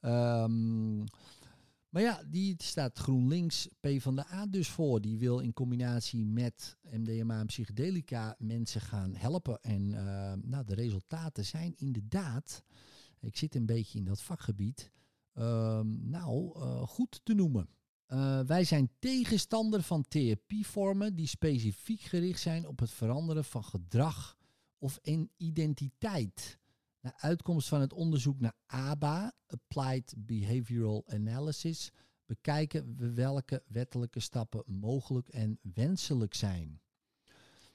Um, 0.00 1.04
maar 1.88 2.02
ja, 2.02 2.22
die 2.26 2.54
staat 2.58 2.98
GroenLinks 2.98 3.68
P 3.80 3.88
van 3.98 4.16
de 4.16 4.26
A 4.32 4.46
dus 4.46 4.68
voor. 4.68 5.00
Die 5.00 5.18
wil 5.18 5.38
in 5.38 5.52
combinatie 5.52 6.26
met 6.26 6.76
MDMA 6.90 7.40
en 7.40 7.46
psychedelica 7.46 8.36
mensen 8.38 8.80
gaan 8.80 9.14
helpen. 9.14 9.60
En 9.62 9.82
uh, 9.82 10.32
nou, 10.42 10.64
de 10.64 10.74
resultaten 10.74 11.44
zijn 11.44 11.74
inderdaad, 11.76 12.62
ik 13.20 13.36
zit 13.36 13.54
een 13.54 13.66
beetje 13.66 13.98
in 13.98 14.04
dat 14.04 14.22
vakgebied, 14.22 14.90
uh, 15.34 15.80
nou, 15.84 16.58
uh, 16.58 16.82
goed 16.82 17.20
te 17.22 17.34
noemen. 17.34 17.68
Uh, 18.08 18.40
wij 18.40 18.64
zijn 18.64 18.90
tegenstander 18.98 19.82
van 19.82 20.04
therapievormen 20.08 21.14
die 21.14 21.26
specifiek 21.26 22.00
gericht 22.00 22.40
zijn 22.40 22.66
op 22.66 22.78
het 22.78 22.90
veranderen 22.90 23.44
van 23.44 23.64
gedrag 23.64 24.36
of 24.78 24.98
in 25.02 25.30
identiteit. 25.36 26.57
Naar 27.00 27.14
uitkomst 27.16 27.68
van 27.68 27.80
het 27.80 27.92
onderzoek 27.92 28.40
naar 28.40 28.56
ABA, 28.66 29.32
Applied 29.46 30.14
Behavioral 30.16 31.04
Analysis, 31.06 31.92
bekijken 32.26 32.96
we 32.96 33.12
welke 33.12 33.62
wettelijke 33.66 34.20
stappen 34.20 34.62
mogelijk 34.66 35.28
en 35.28 35.58
wenselijk 35.74 36.34
zijn. 36.34 36.80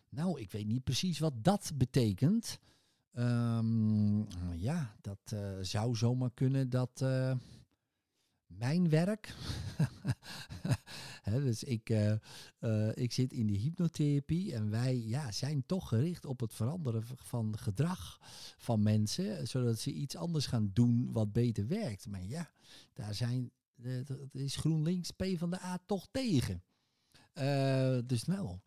Nou, 0.10 0.40
ik 0.40 0.52
weet 0.52 0.66
niet 0.66 0.84
precies 0.84 1.20
wat 1.20 1.44
dat 1.44 1.72
betekent. 1.76 2.60
Um, 3.14 4.28
ja, 4.56 4.96
dat 5.02 5.32
uh, 5.34 5.58
zou 5.62 5.96
zomaar 5.96 6.32
kunnen 6.34 6.70
dat. 6.70 7.02
Uh, 7.04 7.36
mijn 8.58 8.90
werk. 8.90 9.36
dus 11.32 11.64
ik, 11.64 11.90
uh, 11.90 12.14
uh, 12.60 12.96
ik 12.96 13.14
zit 13.14 13.34
in 13.34 13.48
de 13.48 13.58
hypnotherapie 13.58 14.54
en 14.54 14.70
wij 14.70 14.98
ja, 14.98 15.32
zijn 15.32 15.66
toch 15.66 15.88
gericht 15.88 16.26
op 16.26 16.40
het 16.40 16.54
veranderen 16.54 17.04
van 17.16 17.58
gedrag 17.58 18.20
van 18.58 18.82
mensen, 18.82 19.48
zodat 19.48 19.80
ze 19.80 19.92
iets 19.92 20.16
anders 20.16 20.46
gaan 20.46 20.70
doen 20.74 21.12
wat 21.12 21.34
beter 21.34 21.68
werkt. 21.68 22.08
Maar 22.08 22.24
ja, 22.24 22.52
daar 22.94 23.14
zijn, 23.14 23.52
uh, 23.76 24.02
is 24.32 24.56
GroenLinks 24.56 25.12
P 25.12 25.24
van 25.36 25.50
de 25.50 25.62
A 25.62 25.80
toch 25.86 26.08
tegen. 26.12 26.64
dus 28.06 28.26
nou, 28.26 28.60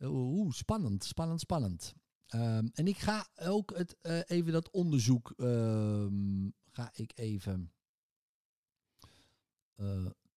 oeh, 0.00 0.52
spannend, 0.52 1.04
spannend, 1.04 1.40
spannend. 1.40 1.94
Um, 2.34 2.70
en 2.74 2.86
ik 2.86 2.98
ga 2.98 3.28
ook 3.36 3.76
het, 3.76 3.96
even 4.26 4.52
dat 4.52 4.70
onderzoek, 4.70 5.32
ehm, 5.36 6.48
ga 6.70 6.90
ik 6.92 7.12
even 7.14 7.72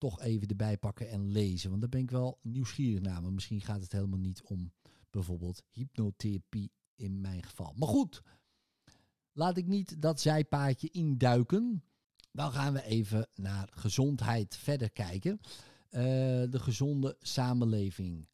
toch 0.10 0.22
even 0.22 0.48
erbij 0.48 0.78
pakken 0.78 1.10
en 1.10 1.32
lezen. 1.32 1.70
Want 1.70 1.82
daar 1.82 1.90
ben 1.90 2.02
ik 2.02 2.12
wel 2.12 2.40
nieuwsgierig 2.42 3.02
naar. 3.02 3.22
Maar 3.22 3.34
misschien 3.34 3.62
gaat 3.62 3.82
het 3.82 3.92
helemaal 3.92 4.20
niet 4.20 4.42
om 4.42 4.74
bijvoorbeeld 5.10 5.64
hypnotherapie 5.70 6.72
in 6.96 7.22
mijn 7.22 7.44
geval. 7.44 7.74
Maar 7.78 7.88
goed, 7.88 8.22
laat 9.32 9.58
ik 9.58 9.68
niet 9.68 10.02
dat 10.02 10.22
zijpaadje 10.22 10.90
induiken. 10.90 11.84
Dan 12.32 12.52
gaan 12.52 12.74
we 12.74 12.84
even 12.84 13.28
naar 13.36 13.70
gezondheid 13.74 14.56
verder 14.56 14.90
kijken. 14.90 15.40
Uh, 15.42 16.02
de 16.50 16.60
gezonde 16.60 17.18
samenleving. 17.20 18.28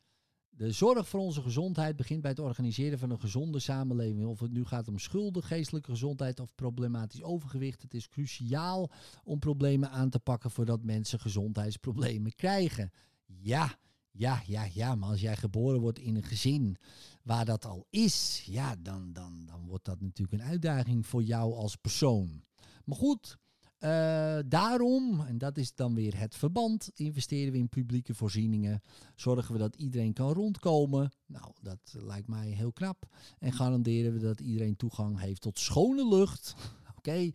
De 0.59 0.71
zorg 0.71 1.07
voor 1.07 1.19
onze 1.19 1.41
gezondheid 1.41 1.95
begint 1.95 2.21
bij 2.21 2.29
het 2.31 2.39
organiseren 2.39 2.99
van 2.99 3.09
een 3.09 3.19
gezonde 3.19 3.59
samenleving. 3.59 4.25
Of 4.25 4.39
het 4.39 4.51
nu 4.51 4.65
gaat 4.65 4.87
om 4.87 4.99
schulden, 4.99 5.43
geestelijke 5.43 5.89
gezondheid 5.89 6.39
of 6.39 6.55
problematisch 6.55 7.23
overgewicht. 7.23 7.81
Het 7.81 7.93
is 7.93 8.09
cruciaal 8.09 8.89
om 9.23 9.39
problemen 9.39 9.91
aan 9.91 10.09
te 10.09 10.19
pakken 10.19 10.51
voordat 10.51 10.83
mensen 10.83 11.19
gezondheidsproblemen 11.19 12.35
krijgen. 12.35 12.91
Ja, 13.25 13.77
ja, 14.11 14.41
ja, 14.45 14.67
ja. 14.73 14.95
Maar 14.95 15.09
als 15.09 15.21
jij 15.21 15.37
geboren 15.37 15.79
wordt 15.79 15.99
in 15.99 16.15
een 16.15 16.23
gezin 16.23 16.77
waar 17.23 17.45
dat 17.45 17.65
al 17.65 17.85
is, 17.89 18.43
ja, 18.45 18.75
dan, 18.79 19.13
dan, 19.13 19.45
dan 19.45 19.65
wordt 19.65 19.85
dat 19.85 20.01
natuurlijk 20.01 20.41
een 20.41 20.49
uitdaging 20.49 21.05
voor 21.05 21.23
jou 21.23 21.53
als 21.53 21.75
persoon. 21.75 22.43
Maar 22.85 22.97
goed, 22.97 23.37
uh, 23.79 24.39
daarom, 24.45 25.21
en 25.25 25.37
dat 25.37 25.57
is 25.57 25.75
dan 25.75 25.95
weer 25.95 26.17
het 26.19 26.35
verband, 26.35 26.91
investeren 26.95 27.51
we 27.51 27.57
in 27.57 27.69
publieke 27.69 28.13
voorzieningen. 28.13 28.81
Zorgen 29.15 29.53
we 29.53 29.59
dat 29.59 29.75
iedereen 29.75 30.13
kan 30.13 30.33
rondkomen. 30.33 31.11
Nou, 31.25 31.51
dat 31.61 31.79
lijkt 31.91 32.27
mij 32.27 32.47
heel 32.47 32.71
knap. 32.71 33.07
En 33.39 33.53
garanderen 33.53 34.13
we 34.13 34.19
dat 34.19 34.39
iedereen 34.39 34.75
toegang 34.75 35.19
heeft 35.19 35.41
tot 35.41 35.59
schone 35.59 36.07
lucht. 36.07 36.55
Oké, 36.97 37.31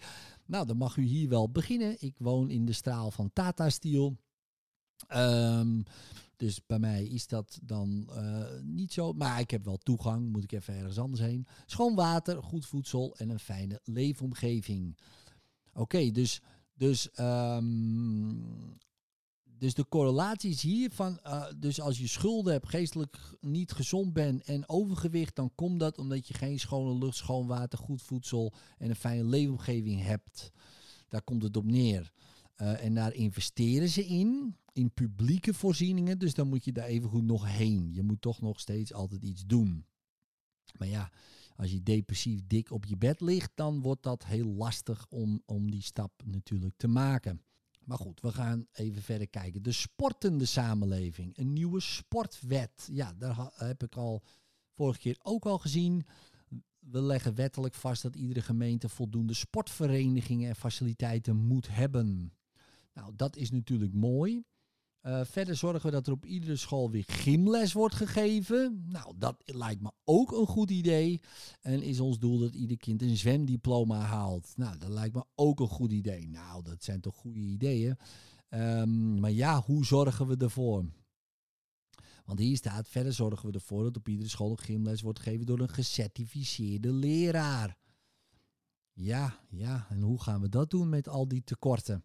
nou 0.47 0.67
dan 0.67 0.77
mag 0.77 0.97
u 0.97 1.03
hier 1.03 1.29
wel 1.29 1.51
beginnen. 1.51 1.97
Ik 1.99 2.19
woon 2.19 2.51
in 2.51 2.65
de 2.65 2.73
straal 2.73 3.11
van 3.11 3.33
Tata 3.33 3.71
Steel. 3.71 4.17
Um, 5.15 5.85
dus 6.37 6.67
bij 6.67 6.79
mij 6.79 7.05
is 7.05 7.27
dat 7.27 7.59
dan 7.63 8.09
uh, 8.11 8.45
niet 8.63 8.93
zo. 8.93 9.13
Maar 9.13 9.41
ik 9.41 9.51
heb 9.51 9.65
wel 9.65 9.77
toegang, 9.77 10.33
moet 10.33 10.45
ik 10.45 10.53
even 10.53 10.75
ergens 10.75 10.99
anders 10.99 11.23
heen. 11.23 11.47
Schoon 11.67 11.95
water, 11.95 12.43
goed 12.43 12.67
voedsel 12.67 13.17
en 13.17 13.31
een 13.31 13.39
fijne 13.39 13.81
leefomgeving. 13.85 14.99
Oké, 15.75 16.11
dus, 16.11 16.41
dus, 16.75 17.09
um, 17.21 18.79
dus 19.45 19.75
de 19.75 19.89
correlatie 19.89 20.51
is 20.51 20.63
hier 20.63 20.91
van, 20.91 21.21
uh, 21.27 21.47
dus 21.57 21.81
als 21.81 21.99
je 21.99 22.07
schulden 22.07 22.53
hebt, 22.53 22.69
geestelijk 22.69 23.19
niet 23.41 23.73
gezond 23.73 24.13
bent 24.13 24.43
en 24.43 24.69
overgewicht, 24.69 25.37
dan 25.37 25.55
komt 25.55 25.81
dat 25.81 25.99
omdat 25.99 26.29
je 26.29 26.35
geen 26.35 26.59
schone 26.59 26.99
lucht, 26.99 27.17
schoon 27.17 27.47
water, 27.47 27.79
goed 27.79 28.03
voedsel 28.03 28.53
en 28.79 28.91
een 28.91 28.97
fijne 28.97 29.25
leefomgeving 29.25 30.03
hebt. 30.03 30.51
Daar 31.09 31.23
komt 31.23 31.43
het 31.43 31.57
op 31.57 31.65
neer. 31.65 32.13
Uh, 32.57 32.85
en 32.85 32.95
daar 32.95 33.15
investeren 33.15 33.89
ze 33.89 34.07
in, 34.07 34.57
in 34.73 34.93
publieke 34.93 35.55
voorzieningen. 35.55 36.19
Dus 36.19 36.35
dan 36.35 36.49
moet 36.49 36.65
je 36.65 36.73
daar 36.73 36.87
even 36.87 37.09
goed 37.09 37.25
nog 37.25 37.47
heen. 37.47 37.93
Je 37.93 38.03
moet 38.03 38.21
toch 38.21 38.41
nog 38.41 38.61
steeds 38.61 38.93
altijd 38.93 39.23
iets 39.23 39.45
doen. 39.47 39.87
Maar 40.79 40.89
ja, 40.89 41.11
als 41.57 41.71
je 41.71 41.83
depressief 41.83 42.41
dik 42.47 42.71
op 42.71 42.85
je 42.85 42.97
bed 42.97 43.21
ligt, 43.21 43.53
dan 43.55 43.81
wordt 43.81 44.03
dat 44.03 44.25
heel 44.25 44.47
lastig 44.47 45.07
om, 45.09 45.43
om 45.47 45.71
die 45.71 45.83
stap 45.83 46.23
natuurlijk 46.25 46.75
te 46.77 46.89
maken. 46.89 47.43
Maar 47.85 47.99
goed, 47.99 48.21
we 48.21 48.33
gaan 48.33 48.67
even 48.73 49.03
verder 49.03 49.29
kijken. 49.29 49.63
De 49.63 49.73
sportende 49.73 50.45
samenleving. 50.45 51.39
Een 51.39 51.53
nieuwe 51.53 51.81
sportwet. 51.81 52.89
Ja, 52.93 53.13
daar 53.13 53.51
heb 53.55 53.83
ik 53.83 53.97
al 53.97 54.23
vorige 54.73 54.99
keer 54.99 55.17
ook 55.23 55.47
al 55.47 55.59
gezien. 55.59 56.07
We 56.79 57.03
leggen 57.03 57.35
wettelijk 57.35 57.75
vast 57.75 58.03
dat 58.03 58.17
iedere 58.17 58.43
gemeente 58.43 58.89
voldoende 58.89 59.35
sportverenigingen 59.35 60.49
en 60.49 60.57
faciliteiten 60.57 61.37
moet 61.37 61.69
hebben. 61.69 62.33
Nou, 62.93 63.13
dat 63.17 63.37
is 63.37 63.51
natuurlijk 63.51 63.95
mooi. 63.95 64.43
Uh, 65.07 65.21
verder 65.25 65.57
zorgen 65.57 65.87
we 65.87 65.91
dat 65.91 66.07
er 66.07 66.13
op 66.13 66.25
iedere 66.25 66.57
school 66.57 66.91
weer 66.91 67.05
gymles 67.07 67.73
wordt 67.73 67.95
gegeven. 67.95 68.85
Nou, 68.89 69.15
dat 69.19 69.43
lijkt 69.45 69.83
me 69.83 69.93
ook 70.05 70.33
een 70.33 70.47
goed 70.47 70.71
idee. 70.71 71.21
En 71.61 71.83
is 71.83 72.01
ons 72.01 72.19
doel 72.19 72.39
dat 72.39 72.55
ieder 72.55 72.77
kind 72.77 73.03
een 73.03 73.17
zwemdiploma 73.17 74.01
haalt. 74.01 74.53
Nou, 74.57 74.79
dat 74.79 74.89
lijkt 74.89 75.15
me 75.15 75.25
ook 75.35 75.61
een 75.61 75.69
goed 75.69 75.93
idee. 75.93 76.29
Nou, 76.29 76.63
dat 76.63 76.85
zijn 76.85 77.01
toch 77.01 77.15
goede 77.15 77.41
ideeën. 77.41 77.97
Um, 78.49 79.21
maar 79.21 79.31
ja, 79.31 79.61
hoe 79.61 79.85
zorgen 79.85 80.27
we 80.27 80.37
ervoor? 80.37 80.85
Want 82.25 82.39
hier 82.39 82.57
staat, 82.57 82.89
verder 82.89 83.13
zorgen 83.13 83.49
we 83.49 83.55
ervoor 83.55 83.83
dat 83.83 83.97
op 83.97 84.09
iedere 84.09 84.29
school 84.29 84.51
een 84.51 84.59
gymles 84.59 85.01
wordt 85.01 85.19
gegeven 85.19 85.47
door 85.47 85.61
een 85.61 85.69
gecertificeerde 85.69 86.93
leraar. 86.93 87.77
Ja, 88.93 89.41
ja, 89.49 89.87
en 89.89 90.01
hoe 90.01 90.23
gaan 90.23 90.41
we 90.41 90.49
dat 90.49 90.71
doen 90.71 90.89
met 90.89 91.09
al 91.09 91.29
die 91.29 91.45
tekorten? 91.45 92.05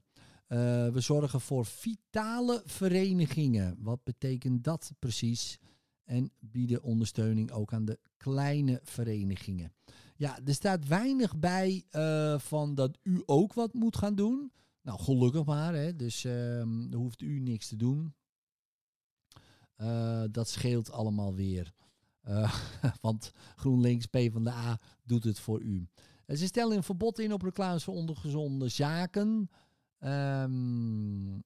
Uh, 0.50 0.88
we 0.88 1.00
zorgen 1.00 1.42
voor 1.42 1.66
vitale 1.66 2.62
verenigingen. 2.66 3.78
Wat 3.80 4.04
betekent 4.04 4.64
dat 4.64 4.92
precies? 5.00 5.60
En 6.04 6.32
bieden 6.40 6.84
ondersteuning 6.84 7.52
ook 7.52 7.74
aan 7.74 7.86
de 7.86 8.00
kleine 8.18 8.80
verenigingen. 8.84 9.74
Ja, 10.16 10.40
er 10.46 10.54
staat 10.54 10.88
weinig 10.88 11.38
bij 11.38 11.84
uh, 11.92 12.40
van 12.40 12.76
dat 12.76 12.98
u 13.04 13.24
ook 13.26 13.54
wat 13.54 13.74
moet 13.74 13.98
gaan 13.98 14.16
doen. 14.16 14.52
Nou, 14.82 15.00
gelukkig 15.00 15.46
maar. 15.46 15.74
Hè. 15.74 15.96
Dus 15.96 16.24
uh, 16.24 16.64
hoeft 16.92 17.22
u 17.22 17.40
niks 17.40 17.68
te 17.68 17.76
doen. 17.76 18.14
Uh, 19.78 20.24
dat 20.32 20.50
scheelt 20.50 20.92
allemaal 20.92 21.36
weer. 21.36 21.74
want 23.02 23.32
GroenLinks, 23.56 24.06
PvdA 24.06 24.80
doet 25.04 25.24
het 25.24 25.40
voor 25.40 25.62
u. 25.62 25.88
Ze 26.28 26.46
stellen 26.46 26.78
een 26.78 26.84
verbod 26.84 27.20
in 27.20 27.34
op 27.34 27.42
reclames 27.42 27.84
voor 27.84 27.94
ondergezonde 27.94 28.68
zaken. 28.68 29.50
Um, 30.00 31.44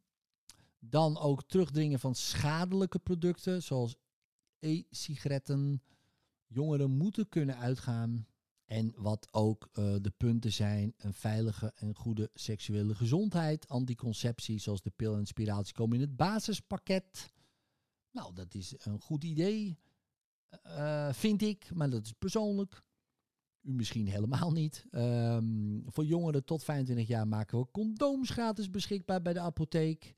dan 0.80 1.18
ook 1.18 1.44
terugdringen 1.44 2.00
van 2.00 2.16
schadelijke 2.16 3.00
producten, 3.00 3.63
zoals 3.63 3.96
e-sigaretten. 4.60 5.82
Jongeren 6.46 6.92
moeten 6.92 7.30
kunnen 7.30 7.58
uitgaan. 7.58 8.28
En 8.66 8.94
wat 8.96 9.28
ook 9.32 9.70
uh, 9.74 9.96
de 10.02 10.13
punten 10.18 10.52
zijn, 10.52 10.94
een 10.98 11.13
veilige 11.13 11.72
en 11.76 11.96
goede 11.96 12.30
seksuele 12.34 12.96
gezondheid. 12.96 13.68
Anticonceptie, 13.68 14.60
zoals 14.60 14.82
de 14.82 14.92
pil 14.96 15.16
en 15.16 15.26
spiratie, 15.26 15.74
komen 15.74 15.96
in 15.96 16.02
het 16.02 16.16
basispakket. 16.16 17.32
Nou, 18.12 18.34
dat 18.34 18.54
is 18.54 18.74
een 18.78 19.00
goed 19.00 19.24
idee, 19.24 19.78
uh, 20.66 21.13
vind 21.13 21.42
ik, 21.42 21.74
maar 21.74 21.89
dat 21.89 22.06
is 22.06 22.12
persoonlijk. 22.12 22.84
U 23.63 23.73
misschien 23.73 24.08
helemaal 24.08 24.52
niet. 24.52 24.86
Um, 24.91 25.84
voor 25.88 26.06
jongeren 26.06 26.45
tot 26.45 26.63
25 26.63 27.08
jaar 27.08 27.28
maken 27.28 27.60
we 27.60 27.71
condooms 27.71 28.30
gratis 28.30 28.69
beschikbaar 28.69 29.21
bij 29.21 29.34
de 29.34 29.39
apotheek. 29.39 30.13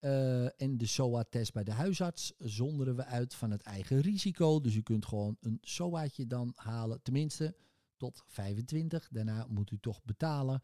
Uh, 0.00 0.62
en 0.62 0.76
de 0.76 0.86
SOA-test 0.86 1.52
bij 1.52 1.64
de 1.64 1.72
huisarts 1.72 2.32
zonderen 2.38 2.96
we 2.96 3.04
uit 3.04 3.34
van 3.34 3.50
het 3.50 3.62
eigen 3.62 4.00
risico. 4.00 4.60
Dus 4.60 4.74
u 4.74 4.82
kunt 4.82 5.06
gewoon 5.06 5.36
een 5.40 5.58
SOA'tje 5.60 6.26
dan 6.26 6.52
halen. 6.54 7.02
Tenminste, 7.02 7.56
tot 7.96 8.22
25. 8.26 9.08
Daarna 9.10 9.46
moet 9.48 9.70
u 9.70 9.78
toch 9.80 10.02
betalen. 10.02 10.62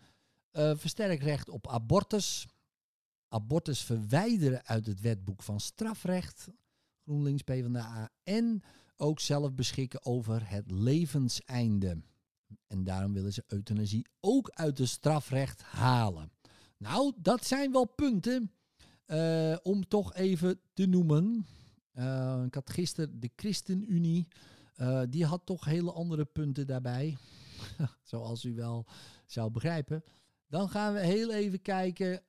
Uh, 0.52 0.72
versterk 0.76 1.22
recht 1.22 1.48
op 1.48 1.68
abortus. 1.68 2.46
Abortus 3.28 3.82
verwijderen 3.84 4.66
uit 4.66 4.86
het 4.86 5.00
wetboek 5.00 5.42
van 5.42 5.60
strafrecht. 5.60 6.48
GroenLinks, 7.04 7.42
PvdA. 7.42 8.10
En 8.22 8.62
ook 8.96 9.20
zelf 9.20 9.54
beschikken 9.54 10.04
over 10.04 10.50
het 10.50 10.70
levenseinde. 10.70 12.02
En 12.70 12.84
daarom 12.84 13.12
willen 13.12 13.32
ze 13.32 13.44
euthanasie 13.46 14.06
ook 14.20 14.50
uit 14.50 14.78
het 14.78 14.88
strafrecht 14.88 15.62
halen. 15.62 16.32
Nou, 16.76 17.12
dat 17.16 17.44
zijn 17.44 17.72
wel 17.72 17.84
punten 17.84 18.52
uh, 19.06 19.56
om 19.62 19.88
toch 19.88 20.14
even 20.14 20.60
te 20.72 20.86
noemen. 20.86 21.46
Uh, 21.94 22.42
ik 22.46 22.54
had 22.54 22.70
gisteren 22.70 23.20
de 23.20 23.30
ChristenUnie. 23.36 24.28
Uh, 24.76 25.02
die 25.08 25.24
had 25.24 25.46
toch 25.46 25.64
hele 25.64 25.92
andere 25.92 26.24
punten 26.24 26.66
daarbij. 26.66 27.16
Zoals 28.02 28.44
u 28.44 28.54
wel 28.54 28.86
zou 29.26 29.50
begrijpen. 29.50 30.04
Dan 30.46 30.68
gaan 30.68 30.92
we 30.92 31.00
heel 31.00 31.32
even 31.32 31.62
kijken. 31.62 32.22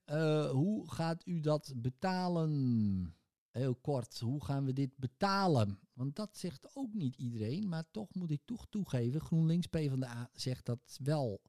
hoe 0.51 0.91
gaat 0.91 1.21
u 1.25 1.39
dat 1.39 1.73
betalen? 1.75 3.15
Heel 3.49 3.75
kort, 3.75 4.19
hoe 4.19 4.45
gaan 4.45 4.65
we 4.65 4.73
dit 4.73 4.97
betalen? 4.97 5.79
Want 5.93 6.15
dat 6.15 6.37
zegt 6.37 6.75
ook 6.75 6.93
niet 6.93 7.15
iedereen, 7.15 7.69
maar 7.69 7.83
toch 7.91 8.13
moet 8.13 8.31
ik 8.31 8.41
toch 8.45 8.65
toegeven, 8.69 9.21
GroenLinks 9.21 9.67
PvdA 9.67 10.29
zegt 10.33 10.65
dat 10.65 10.97
wel 11.03 11.41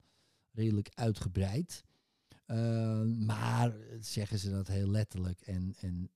redelijk 0.50 0.88
uitgebreid. 0.94 1.84
Uh, 2.46 3.02
maar 3.02 3.76
zeggen 4.00 4.38
ze 4.38 4.50
dat 4.50 4.66
heel 4.66 4.88
letterlijk 4.88 5.40
en, 5.40 5.74
en 5.80 6.10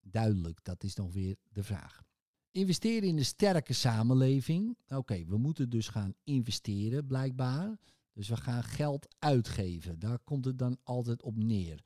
duidelijk? 0.00 0.64
Dat 0.64 0.84
is 0.84 0.94
nog 0.94 1.12
weer 1.12 1.36
de 1.48 1.62
vraag. 1.62 2.02
Investeren 2.50 3.08
in 3.08 3.18
een 3.18 3.24
sterke 3.24 3.72
samenleving. 3.72 4.78
Oké, 4.88 5.24
we 5.24 5.38
moeten 5.38 5.70
dus 5.70 5.88
gaan 5.88 6.14
investeren, 6.24 7.06
blijkbaar. 7.06 7.78
Dus 8.12 8.28
we 8.28 8.36
gaan 8.36 8.64
geld 8.64 9.06
uitgeven. 9.18 9.98
Daar 9.98 10.18
komt 10.18 10.44
het 10.44 10.58
dan 10.58 10.78
altijd 10.82 11.22
op 11.22 11.36
neer. 11.36 11.84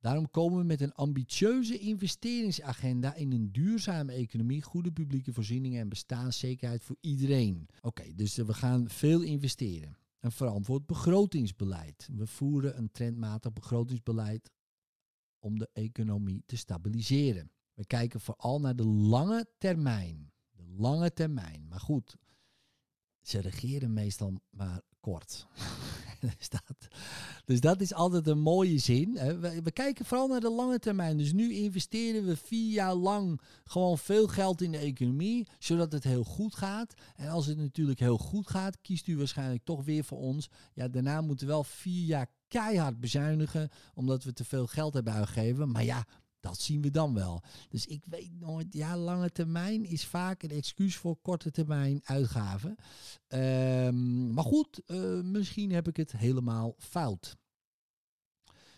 Daarom 0.00 0.30
komen 0.30 0.58
we 0.58 0.64
met 0.64 0.80
een 0.80 0.94
ambitieuze 0.94 1.78
investeringsagenda 1.78 3.14
in 3.14 3.32
een 3.32 3.52
duurzame 3.52 4.12
economie, 4.12 4.62
goede 4.62 4.92
publieke 4.92 5.32
voorzieningen 5.32 5.80
en 5.80 5.88
bestaanszekerheid 5.88 6.84
voor 6.84 6.96
iedereen. 7.00 7.68
Oké, 7.80 8.14
dus 8.14 8.36
we 8.36 8.54
gaan 8.54 8.88
veel 8.88 9.22
investeren. 9.22 9.96
Een 10.20 10.32
verantwoord 10.32 10.86
begrotingsbeleid. 10.86 12.08
We 12.12 12.26
voeren 12.26 12.78
een 12.78 12.90
trendmatig 12.90 13.52
begrotingsbeleid 13.52 14.50
om 15.38 15.58
de 15.58 15.68
economie 15.72 16.42
te 16.46 16.56
stabiliseren. 16.56 17.50
We 17.74 17.86
kijken 17.86 18.20
vooral 18.20 18.60
naar 18.60 18.76
de 18.76 18.86
lange 18.86 19.48
termijn. 19.58 20.32
De 20.50 20.64
lange 20.76 21.12
termijn. 21.12 21.66
Maar 21.68 21.80
goed, 21.80 22.16
ze 23.20 23.40
regeren 23.40 23.92
meestal 23.92 24.40
maar 24.50 24.80
kort. 25.00 25.46
dus, 26.38 26.48
dat, 26.48 26.88
dus 27.44 27.60
dat 27.60 27.80
is 27.80 27.94
altijd 27.94 28.26
een 28.26 28.40
mooie 28.40 28.78
zin. 28.78 29.12
We, 29.12 29.60
we, 29.62 29.70
kijken 29.70 30.04
vooral 30.04 30.28
naar 30.28 30.40
de 30.40 30.50
lange 30.50 30.78
termijn. 30.78 31.16
Dus 31.16 31.32
nu 31.32 31.54
investeren 31.54 32.26
we 32.26 32.36
vier 32.36 32.72
jaar 32.72 32.94
lang 32.94 33.40
gewoon 33.64 33.98
veel 33.98 34.28
geld 34.28 34.62
in 34.62 34.72
de 34.72 34.78
economie, 34.78 35.46
zodat 35.58 35.92
het 35.92 36.04
heel 36.04 36.24
goed 36.24 36.54
gaat. 36.54 36.94
En 37.16 37.28
als 37.28 37.46
het 37.46 37.58
natuurlijk 37.58 38.00
heel 38.00 38.18
goed 38.18 38.50
gaat, 38.50 38.80
kiest 38.80 39.06
u 39.06 39.16
waarschijnlijk 39.16 39.64
toch 39.64 39.84
weer 39.84 40.04
voor 40.04 40.18
ons. 40.18 40.48
Ja, 40.74 40.88
daarna 40.88 41.20
moeten 41.20 41.46
we 41.46 41.52
wel 41.52 41.64
vier 41.64 42.04
jaar 42.04 42.26
keihard 42.48 43.00
bezuinigen, 43.00 43.68
omdat 43.94 44.24
we 44.24 44.32
te 44.32 44.44
veel 44.44 44.66
geld 44.66 44.94
hebben 44.94 45.12
uitgegeven. 45.12 45.70
Maar 45.70 45.84
ja, 45.84 46.06
dat 46.40 46.60
zien 46.60 46.82
we 46.82 46.90
dan 46.90 47.14
wel. 47.14 47.42
Dus 47.68 47.86
ik 47.86 48.04
weet 48.04 48.40
nooit, 48.40 48.66
ja, 48.70 48.96
lange 48.96 49.30
termijn 49.30 49.84
is 49.84 50.06
vaak 50.06 50.42
een 50.42 50.50
excuus 50.50 50.96
voor 50.96 51.16
korte 51.16 51.50
termijn 51.50 52.00
uitgaven. 52.04 52.76
Um, 53.28 54.32
maar 54.32 54.44
goed, 54.44 54.80
uh, 54.86 55.20
misschien 55.20 55.72
heb 55.72 55.88
ik 55.88 55.96
het 55.96 56.12
helemaal 56.12 56.74
fout. 56.78 57.38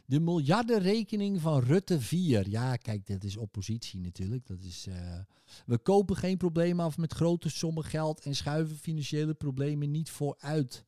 De 0.07 0.21
miljardenrekening 0.21 1.41
van 1.41 1.63
Rutte 1.63 2.01
4. 2.01 2.49
Ja, 2.49 2.77
kijk, 2.77 3.07
dat 3.07 3.25
is 3.25 3.37
oppositie 3.37 4.01
natuurlijk. 4.01 4.47
Dat 4.47 4.63
is, 4.63 4.87
uh, 4.89 5.19
we 5.67 5.79
kopen 5.79 6.17
geen 6.17 6.37
problemen 6.37 6.85
af 6.85 6.97
met 6.97 7.13
grote 7.13 7.49
sommen 7.49 7.85
geld 7.85 8.21
en 8.21 8.35
schuiven 8.35 8.77
financiële 8.77 9.35
problemen 9.35 9.91
niet 9.91 10.11
vooruit. 10.11 10.85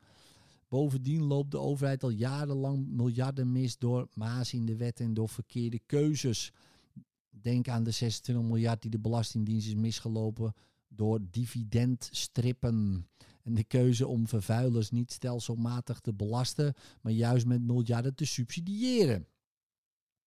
Bovendien 0.74 1.22
loopt 1.22 1.50
de 1.50 1.58
overheid 1.58 2.02
al 2.02 2.10
jarenlang 2.10 2.86
miljarden 2.86 3.52
mis 3.52 3.78
door 3.78 4.08
maas 4.14 4.52
in 4.52 4.66
de 4.66 4.76
wet 4.76 5.00
en 5.00 5.14
door 5.14 5.28
verkeerde 5.28 5.80
keuzes. 5.86 6.52
Denk 7.30 7.68
aan 7.68 7.84
de 7.84 7.90
26 7.90 8.44
miljard 8.44 8.82
die 8.82 8.90
de 8.90 8.98
Belastingdienst 8.98 9.66
is 9.66 9.74
misgelopen 9.74 10.54
door 10.88 11.20
dividendstrippen. 11.30 13.08
En 13.42 13.54
de 13.54 13.64
keuze 13.64 14.06
om 14.06 14.28
vervuilers 14.28 14.90
niet 14.90 15.12
stelselmatig 15.12 16.00
te 16.00 16.14
belasten, 16.14 16.74
maar 17.00 17.12
juist 17.12 17.46
met 17.46 17.62
miljarden 17.62 18.14
te 18.14 18.24
subsidiëren. 18.24 19.26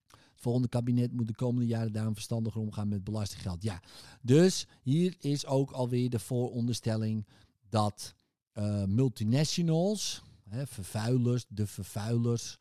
Het 0.08 0.42
volgende 0.42 0.70
kabinet 0.70 1.14
moet 1.14 1.28
de 1.28 1.36
komende 1.36 1.68
jaren 1.68 1.92
daarom 1.92 2.14
verstandiger 2.14 2.62
omgaan 2.62 2.88
met 2.88 3.04
belastinggeld. 3.04 3.64
Ja, 3.64 3.82
dus 4.22 4.68
hier 4.82 5.16
is 5.20 5.46
ook 5.46 5.72
alweer 5.72 6.10
de 6.10 6.20
vooronderstelling 6.20 7.28
dat 7.70 8.16
uh, 8.54 8.84
multinationals, 8.84 10.26
hè, 10.50 10.68
vervuilers, 10.68 11.46
de 11.50 11.68
vervuilers, 11.68 12.58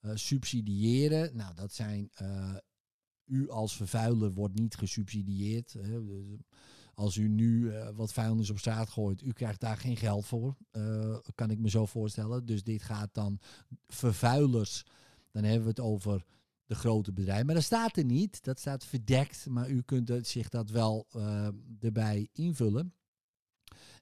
uh, 0.00 0.10
subsidiëren. 0.14 1.36
Nou, 1.36 1.54
dat 1.54 1.72
zijn 1.72 2.10
uh, 2.22 2.54
u 3.24 3.50
als 3.50 3.76
vervuiler 3.76 4.32
wordt 4.32 4.54
niet 4.54 4.74
gesubsidieerd. 4.74 5.72
Hè. 5.72 6.00
Als 6.94 7.16
u 7.16 7.28
nu 7.28 7.60
uh, 7.60 7.88
wat 7.94 8.12
vuilnis 8.12 8.50
op 8.50 8.58
straat 8.58 8.88
gooit, 8.88 9.22
u 9.22 9.32
krijgt 9.32 9.60
daar 9.60 9.76
geen 9.76 9.96
geld 9.96 10.26
voor. 10.26 10.56
Kan 11.34 11.50
ik 11.50 11.58
me 11.58 11.70
zo 11.70 11.86
voorstellen. 11.86 12.46
Dus 12.46 12.62
dit 12.62 12.82
gaat 12.82 13.14
dan 13.14 13.38
vervuilers. 13.86 14.84
Dan 15.30 15.44
hebben 15.44 15.62
we 15.62 15.68
het 15.68 15.80
over 15.80 16.24
de 16.66 16.74
grote 16.74 17.12
bedrijven. 17.12 17.46
Maar 17.46 17.54
dat 17.54 17.64
staat 17.64 17.96
er 17.96 18.04
niet, 18.04 18.44
dat 18.44 18.58
staat 18.58 18.84
verdekt, 18.84 19.46
maar 19.48 19.70
u 19.70 19.82
kunt 19.82 20.26
zich 20.26 20.48
dat 20.48 20.70
wel 20.70 21.06
erbij 21.80 22.28
invullen. 22.32 22.92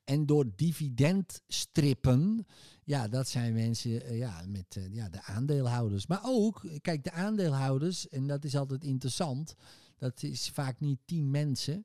En 0.06 0.26
door 0.26 0.46
dividendstrippen, 0.56 2.46
ja, 2.84 3.08
dat 3.08 3.28
zijn 3.28 3.54
mensen 3.54 3.90
uh, 3.90 4.18
ja, 4.18 4.44
met 4.48 4.76
uh, 4.76 4.94
ja, 4.94 5.08
de 5.08 5.22
aandeelhouders. 5.22 6.06
Maar 6.06 6.20
ook, 6.24 6.66
kijk, 6.80 7.04
de 7.04 7.12
aandeelhouders, 7.12 8.08
en 8.08 8.26
dat 8.26 8.44
is 8.44 8.56
altijd 8.56 8.84
interessant, 8.84 9.54
dat 9.96 10.22
is 10.22 10.50
vaak 10.50 10.80
niet 10.80 10.98
tien 11.04 11.30
mensen 11.30 11.84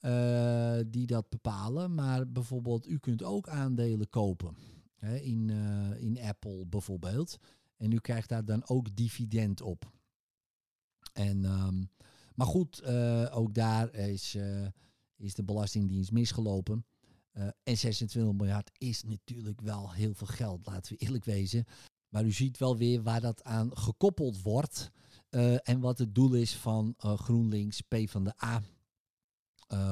uh, 0.00 0.78
die 0.86 1.06
dat 1.06 1.28
bepalen, 1.28 1.94
maar 1.94 2.32
bijvoorbeeld 2.32 2.88
u 2.88 2.98
kunt 2.98 3.22
ook 3.22 3.48
aandelen 3.48 4.10
kopen 4.10 4.56
hè, 4.96 5.16
in, 5.16 5.50
in 5.98 6.20
Apple 6.20 6.66
bijvoorbeeld. 6.66 7.38
En 7.76 7.92
u 7.92 7.98
krijgt 7.98 8.28
daar 8.28 8.44
dan 8.44 8.68
ook 8.68 8.96
dividend 8.96 9.60
op. 9.60 9.92
En, 11.12 11.44
um, 11.44 11.90
maar 12.34 12.46
goed, 12.46 12.84
ook 13.30 13.54
daar 13.54 13.94
is, 13.94 14.36
is 15.16 15.34
de 15.34 15.44
Belastingdienst 15.44 16.12
misgelopen. 16.12 16.84
Uh, 17.38 17.48
en 17.62 17.76
26 17.78 18.32
miljard 18.32 18.70
is 18.78 19.02
natuurlijk 19.02 19.60
wel 19.60 19.92
heel 19.92 20.14
veel 20.14 20.26
geld, 20.26 20.66
laten 20.66 20.92
we 20.92 20.98
eerlijk 20.98 21.24
wezen. 21.24 21.64
Maar 22.08 22.24
u 22.24 22.32
ziet 22.32 22.58
wel 22.58 22.76
weer 22.76 23.02
waar 23.02 23.20
dat 23.20 23.44
aan 23.44 23.76
gekoppeld 23.76 24.42
wordt. 24.42 24.90
Uh, 25.30 25.68
en 25.68 25.80
wat 25.80 25.98
het 25.98 26.14
doel 26.14 26.34
is 26.34 26.56
van 26.56 26.94
uh, 27.04 27.18
GroenLinks, 27.18 27.80
P 27.80 27.96
van 28.04 28.24
de 28.24 28.44
A. 28.44 28.62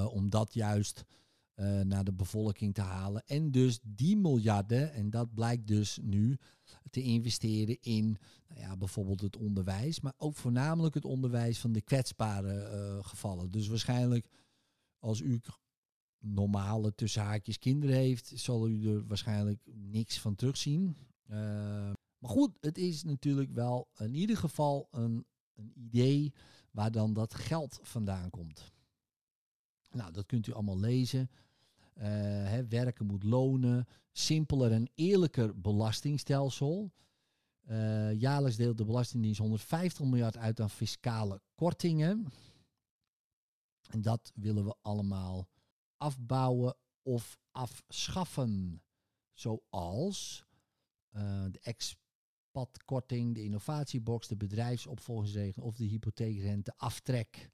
om 0.06 0.30
dat 0.30 0.54
juist 0.54 1.04
naar 1.82 2.04
de 2.04 2.12
bevolking 2.12 2.74
te 2.74 2.80
halen. 2.80 3.22
En 3.26 3.50
dus 3.50 3.78
die 3.82 4.16
miljarden, 4.16 4.92
en 4.92 5.10
dat 5.10 5.34
blijkt 5.34 5.66
dus 5.66 5.98
nu, 6.02 6.38
te 6.90 7.02
investeren 7.02 7.80
in 7.80 8.18
nou 8.48 8.60
ja, 8.60 8.76
bijvoorbeeld 8.76 9.20
het 9.20 9.36
onderwijs. 9.36 10.00
Maar 10.00 10.14
ook 10.16 10.36
voornamelijk 10.36 10.94
het 10.94 11.04
onderwijs 11.04 11.58
van 11.58 11.72
de 11.72 11.80
kwetsbare 11.80 12.98
gevallen. 13.02 13.50
Dus 13.50 13.68
waarschijnlijk 13.68 14.28
als 14.98 15.20
u 15.20 15.40
normale 16.24 16.94
tussen 16.94 17.22
haakjes 17.22 17.58
kinderen 17.58 17.96
heeft, 17.96 18.32
zal 18.34 18.68
u 18.68 18.94
er 18.94 19.06
waarschijnlijk 19.06 19.60
niks 19.74 20.20
van 20.20 20.34
terugzien. 20.34 20.96
Uh, 21.30 21.36
maar 22.18 22.30
goed, 22.30 22.56
het 22.60 22.78
is 22.78 23.04
natuurlijk 23.04 23.52
wel 23.52 23.88
in 23.98 24.14
ieder 24.14 24.36
geval 24.36 24.88
een, 24.90 25.26
een 25.54 25.72
idee 25.74 26.32
waar 26.70 26.90
dan 26.90 27.12
dat 27.12 27.34
geld 27.34 27.78
vandaan 27.82 28.30
komt. 28.30 28.72
Nou, 29.90 30.12
dat 30.12 30.26
kunt 30.26 30.46
u 30.46 30.52
allemaal 30.52 30.78
lezen. 30.78 31.30
Uh, 31.96 32.04
hè, 32.48 32.66
werken 32.66 33.06
moet 33.06 33.22
lonen, 33.22 33.86
simpeler 34.12 34.72
en 34.72 34.90
eerlijker 34.94 35.60
belastingstelsel. 35.60 36.92
Uh, 37.70 38.12
jaarlijks 38.20 38.56
deelt 38.56 38.78
de 38.78 38.84
Belastingdienst 38.84 39.40
150 39.40 40.04
miljard 40.04 40.36
uit 40.36 40.60
aan 40.60 40.70
fiscale 40.70 41.40
kortingen. 41.54 42.26
En 43.90 44.02
dat 44.02 44.32
willen 44.34 44.64
we 44.64 44.74
allemaal 44.82 45.48
afbouwen 46.04 46.76
of 47.02 47.38
afschaffen. 47.50 48.82
Zoals 49.32 50.44
uh, 51.16 51.44
de 51.50 51.60
expatkorting, 51.60 53.34
de 53.34 53.42
innovatiebox, 53.42 54.28
de 54.28 54.36
bedrijfsopvolgingsregeling 54.36 55.66
of 55.66 55.76
de 55.76 55.84
hypotheekrente 55.84 56.74
aftrek. 56.76 57.50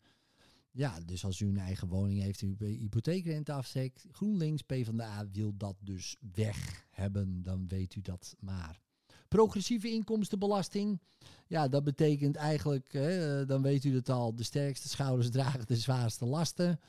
Ja, 0.70 1.00
dus 1.00 1.24
als 1.24 1.40
u 1.40 1.48
een 1.48 1.58
eigen 1.58 1.88
woning 1.88 2.20
heeft 2.20 2.42
u 2.42 2.56
hypotheekrente 2.58 3.52
aftrekt, 3.52 4.06
GroenLinks, 4.10 4.62
PvdA 4.62 5.28
wil 5.32 5.56
dat 5.56 5.76
dus 5.80 6.16
weg 6.32 6.86
hebben, 6.90 7.42
dan 7.42 7.68
weet 7.68 7.94
u 7.94 8.00
dat 8.00 8.36
maar. 8.38 8.80
Progressieve 9.28 9.90
inkomstenbelasting, 9.90 11.00
ja, 11.46 11.68
dat 11.68 11.84
betekent 11.84 12.36
eigenlijk, 12.36 12.92
hè, 12.92 13.44
dan 13.46 13.62
weet 13.62 13.84
u 13.84 13.94
het 13.94 14.08
al, 14.08 14.34
de 14.34 14.42
sterkste 14.42 14.88
schouders 14.88 15.30
dragen 15.40 15.66
de 15.66 15.76
zwaarste 15.76 16.24
lasten. 16.24 16.80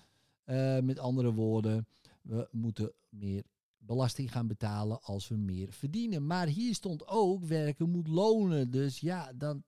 Uh, 0.52 0.80
met 0.80 1.00
andere 1.00 1.34
woorden, 1.34 1.88
we 2.22 2.48
moeten 2.52 2.92
meer 3.10 3.44
belasting 3.78 4.32
gaan 4.32 4.48
betalen 4.48 5.02
als 5.04 5.28
we 5.28 5.36
meer 5.36 5.72
verdienen. 5.72 6.28
Maar 6.28 6.48
hier 6.48 6.76
stond 6.76 7.08
ook 7.08 7.46
werken 7.46 7.90
moet 7.90 8.08
lonen. 8.08 8.72
Dus 8.72 9.00
ja, 9.00 9.34
dan 9.34 9.64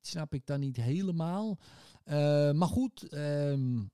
snap 0.00 0.34
ik 0.34 0.46
dan 0.46 0.60
niet 0.60 0.76
helemaal. 0.76 1.58
Uh, 2.04 2.52
maar 2.52 2.68
goed, 2.68 3.12
um, 3.12 3.90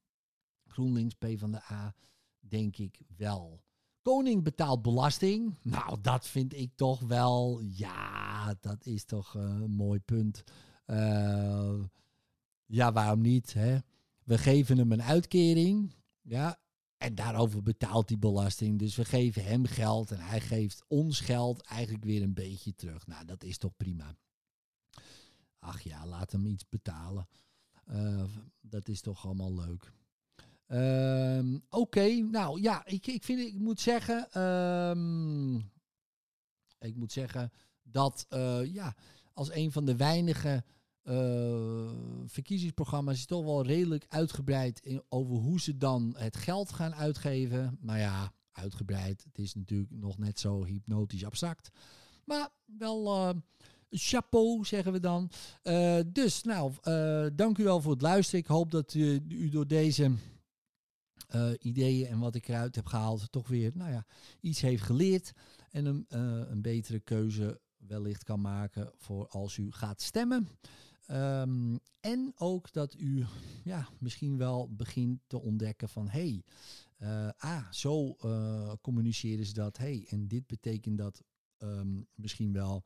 GroenLinks, 0.67 1.15
P 1.15 1.27
van 1.37 1.53
de 1.53 1.63
A, 1.73 1.95
denk 2.41 2.77
ik 2.77 3.01
wel. 3.17 3.61
Koning 4.03 4.43
betaalt 4.43 4.83
belasting. 4.83 5.55
Nou, 5.63 6.01
dat 6.01 6.27
vind 6.27 6.55
ik 6.55 6.71
toch 6.75 7.01
wel. 7.01 7.61
Ja, 7.61 8.55
dat 8.61 8.87
is 8.87 9.05
toch 9.05 9.35
een 9.35 9.71
mooi 9.71 10.01
punt. 10.01 10.45
Ja, 12.67 12.93
waarom 12.93 13.21
niet? 13.21 13.53
Hè? 13.53 13.79
We 14.25 14.39
geven 14.39 14.79
hem 14.79 14.93
een 14.93 15.03
uitkering. 15.03 15.97
Ja, 16.29 16.59
en 16.97 17.15
daarover 17.15 17.63
betaalt 17.63 18.09
hij 18.09 18.19
belasting. 18.19 18.79
Dus 18.79 18.97
we 18.97 19.05
geven 19.05 19.45
hem 19.45 19.67
geld 19.67 20.11
en 20.11 20.21
hij 20.21 20.41
geeft 20.41 20.85
ons 20.89 21.21
geld 21.21 21.63
eigenlijk 21.63 22.05
weer 22.05 22.23
een 22.23 22.35
beetje 22.35 22.75
terug. 22.75 23.07
Nou, 23.07 23.25
dat 23.25 23.43
is 23.43 23.59
toch 23.59 23.77
prima. 23.77 24.17
Ach 25.59 25.81
ja, 25.81 26.07
laat 26.07 26.33
hem 26.33 26.47
iets 26.47 26.69
betalen. 26.69 27.29
Uh, 27.91 28.25
dat 28.61 28.89
is 28.89 29.01
toch 29.01 29.25
allemaal 29.25 29.55
leuk. 29.55 29.93
Uh, 30.67 31.61
Oké, 31.69 32.09
nou 32.09 32.61
ja, 32.61 32.87
ik, 32.87 33.07
ik, 33.07 33.25
vind, 33.25 33.41
ik 33.41 33.59
moet 33.59 33.81
zeggen, 33.81 34.43
um, 34.43 35.57
ik 36.79 36.97
moet 36.97 37.13
zeggen 37.13 37.53
dat 37.83 38.27
uh, 38.31 38.75
ja, 38.75 38.97
als 39.33 39.53
een 39.53 39.73
van 39.73 39.85
de 39.85 39.97
weinige 39.97 40.65
uh, 41.09 41.91
verkiezingsprogramma's 42.27 43.17
is 43.17 43.27
toch 43.27 43.45
wel 43.45 43.67
redelijk 43.67 44.05
uitgebreid 44.09 44.81
in, 44.81 45.03
over 45.09 45.37
hoe 45.37 45.61
ze 45.61 45.77
dan 45.77 46.15
het 46.17 46.37
geld 46.37 46.73
gaan 46.73 46.95
uitgeven. 46.95 47.79
Nou 47.81 47.99
ja, 47.99 48.33
uitgebreid. 48.53 49.25
Het 49.25 49.39
is 49.39 49.55
natuurlijk 49.55 49.91
nog 49.91 50.19
net 50.19 50.39
zo 50.41 50.65
hypnotisch 50.65 51.25
abstract. 51.25 51.71
Maar 52.25 52.49
wel 52.65 53.07
uh, 53.07 53.31
chapeau, 53.91 54.65
zeggen 54.65 54.93
we 54.93 55.01
dan. 55.01 55.31
Uh, 55.63 55.99
dus, 56.07 56.43
nou, 56.43 56.73
dank 57.35 57.59
u 57.59 57.65
wel 57.65 57.81
voor 57.81 57.93
het 57.93 58.03
luisteren. 58.03 58.41
Ik 58.41 58.47
hoop 58.47 58.71
dat 58.71 58.95
u, 58.95 59.23
u 59.29 59.49
door 59.49 59.67
deze 59.67 60.13
ideeën 61.59 62.07
en 62.07 62.19
wat 62.19 62.35
ik 62.35 62.49
eruit 62.49 62.75
heb 62.75 62.87
gehaald, 62.87 63.33
toch 63.33 63.49
weer, 63.49 63.71
nou 63.75 63.91
ja, 63.91 64.07
iets 64.41 64.61
heeft 64.61 64.83
geleerd. 64.83 65.33
En 65.71 65.87
een, 65.87 66.05
een 66.51 66.63
betere 66.63 67.01
keuze 67.01 67.61
wellicht 67.77 68.25
kan 68.25 68.41
maken 68.41 68.93
voor 68.97 69.29
als 69.29 69.57
u 69.57 69.73
gaat 69.73 70.03
stemmen. 70.03 70.49
Um, 71.11 71.81
en 72.01 72.33
ook 72.37 72.73
dat 72.73 72.95
u 72.95 73.27
ja, 73.65 73.89
misschien 73.99 74.37
wel 74.37 74.75
begint 74.75 75.21
te 75.27 75.41
ontdekken 75.41 75.89
van 75.89 76.09
hé, 76.09 76.21
hey, 76.21 76.45
uh, 76.99 77.31
ah, 77.37 77.73
zo 77.73 78.17
uh, 78.25 78.73
communiceren 78.81 79.47
ze 79.47 79.53
dat. 79.53 79.77
hey, 79.77 80.07
en 80.09 80.29
dit 80.29 80.47
betekent 80.47 80.99
dat 80.99 81.23
um, 81.59 82.07
misschien 82.15 82.53
wel. 82.53 82.85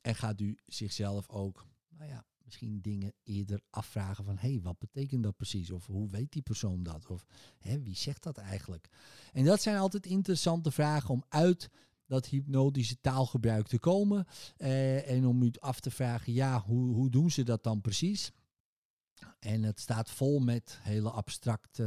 En 0.00 0.14
gaat 0.14 0.40
u 0.40 0.58
zichzelf 0.66 1.28
ook, 1.28 1.66
nou 1.88 2.10
ja, 2.10 2.26
misschien 2.44 2.80
dingen 2.80 3.12
eerder 3.22 3.60
afvragen 3.70 4.24
van 4.24 4.38
hé, 4.38 4.50
hey, 4.50 4.60
wat 4.60 4.78
betekent 4.78 5.22
dat 5.22 5.36
precies? 5.36 5.70
Of 5.70 5.86
hoe 5.86 6.10
weet 6.10 6.32
die 6.32 6.42
persoon 6.42 6.82
dat? 6.82 7.06
Of 7.06 7.26
wie 7.60 7.96
zegt 7.96 8.22
dat 8.22 8.38
eigenlijk? 8.38 8.88
En 9.32 9.44
dat 9.44 9.62
zijn 9.62 9.76
altijd 9.76 10.06
interessante 10.06 10.70
vragen 10.70 11.10
om 11.10 11.24
uit 11.28 11.70
dat 12.06 12.26
hypnotische 12.26 13.00
taalgebruik 13.00 13.66
te 13.66 13.78
komen. 13.78 14.26
Uh, 14.58 15.10
en 15.10 15.26
om 15.26 15.42
u 15.42 15.52
af 15.58 15.80
te 15.80 15.90
vragen, 15.90 16.32
ja, 16.32 16.60
hoe, 16.60 16.94
hoe 16.94 17.10
doen 17.10 17.30
ze 17.30 17.42
dat 17.42 17.62
dan 17.62 17.80
precies? 17.80 18.32
En 19.38 19.62
het 19.62 19.80
staat 19.80 20.10
vol 20.10 20.38
met 20.38 20.78
hele 20.82 21.10
abstracte 21.10 21.82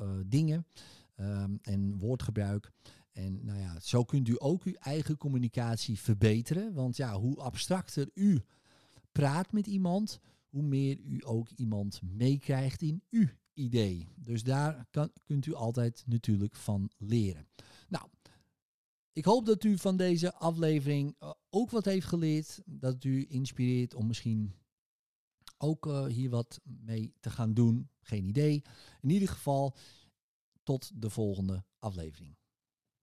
uh, 0.00 0.10
dingen 0.26 0.66
um, 1.16 1.58
en 1.62 1.98
woordgebruik. 1.98 2.70
En 3.12 3.44
nou 3.44 3.58
ja, 3.58 3.80
zo 3.80 4.04
kunt 4.04 4.28
u 4.28 4.34
ook 4.38 4.62
uw 4.62 4.74
eigen 4.74 5.16
communicatie 5.16 5.98
verbeteren. 5.98 6.74
Want 6.74 6.96
ja, 6.96 7.18
hoe 7.18 7.36
abstracter 7.36 8.10
u 8.14 8.40
praat 9.12 9.52
met 9.52 9.66
iemand, 9.66 10.20
hoe 10.48 10.62
meer 10.62 10.98
u 10.98 11.20
ook 11.24 11.48
iemand 11.48 12.00
meekrijgt 12.02 12.82
in 12.82 13.02
uw 13.10 13.28
idee. 13.54 14.08
Dus 14.14 14.42
daar 14.42 14.86
kan, 14.90 15.10
kunt 15.24 15.46
u 15.46 15.54
altijd 15.54 16.02
natuurlijk 16.06 16.56
van 16.56 16.90
leren. 16.98 17.46
Nou, 17.88 18.06
ik 19.12 19.24
hoop 19.24 19.46
dat 19.46 19.64
u 19.64 19.78
van 19.78 19.96
deze 19.96 20.34
aflevering 20.34 21.16
uh, 21.20 21.32
ook 21.50 21.70
wat 21.70 21.84
heeft 21.84 22.06
geleerd. 22.06 22.60
Dat 22.64 23.04
u 23.04 23.26
inspireert 23.28 23.94
om 23.94 24.06
misschien 24.06 24.54
ook 25.58 25.86
uh, 25.86 26.06
hier 26.06 26.30
wat 26.30 26.60
mee 26.64 27.14
te 27.20 27.30
gaan 27.30 27.54
doen. 27.54 27.90
Geen 28.00 28.24
idee. 28.24 28.62
In 29.00 29.10
ieder 29.10 29.28
geval, 29.28 29.76
tot 30.62 30.90
de 30.94 31.10
volgende 31.10 31.64
aflevering. 31.78 32.36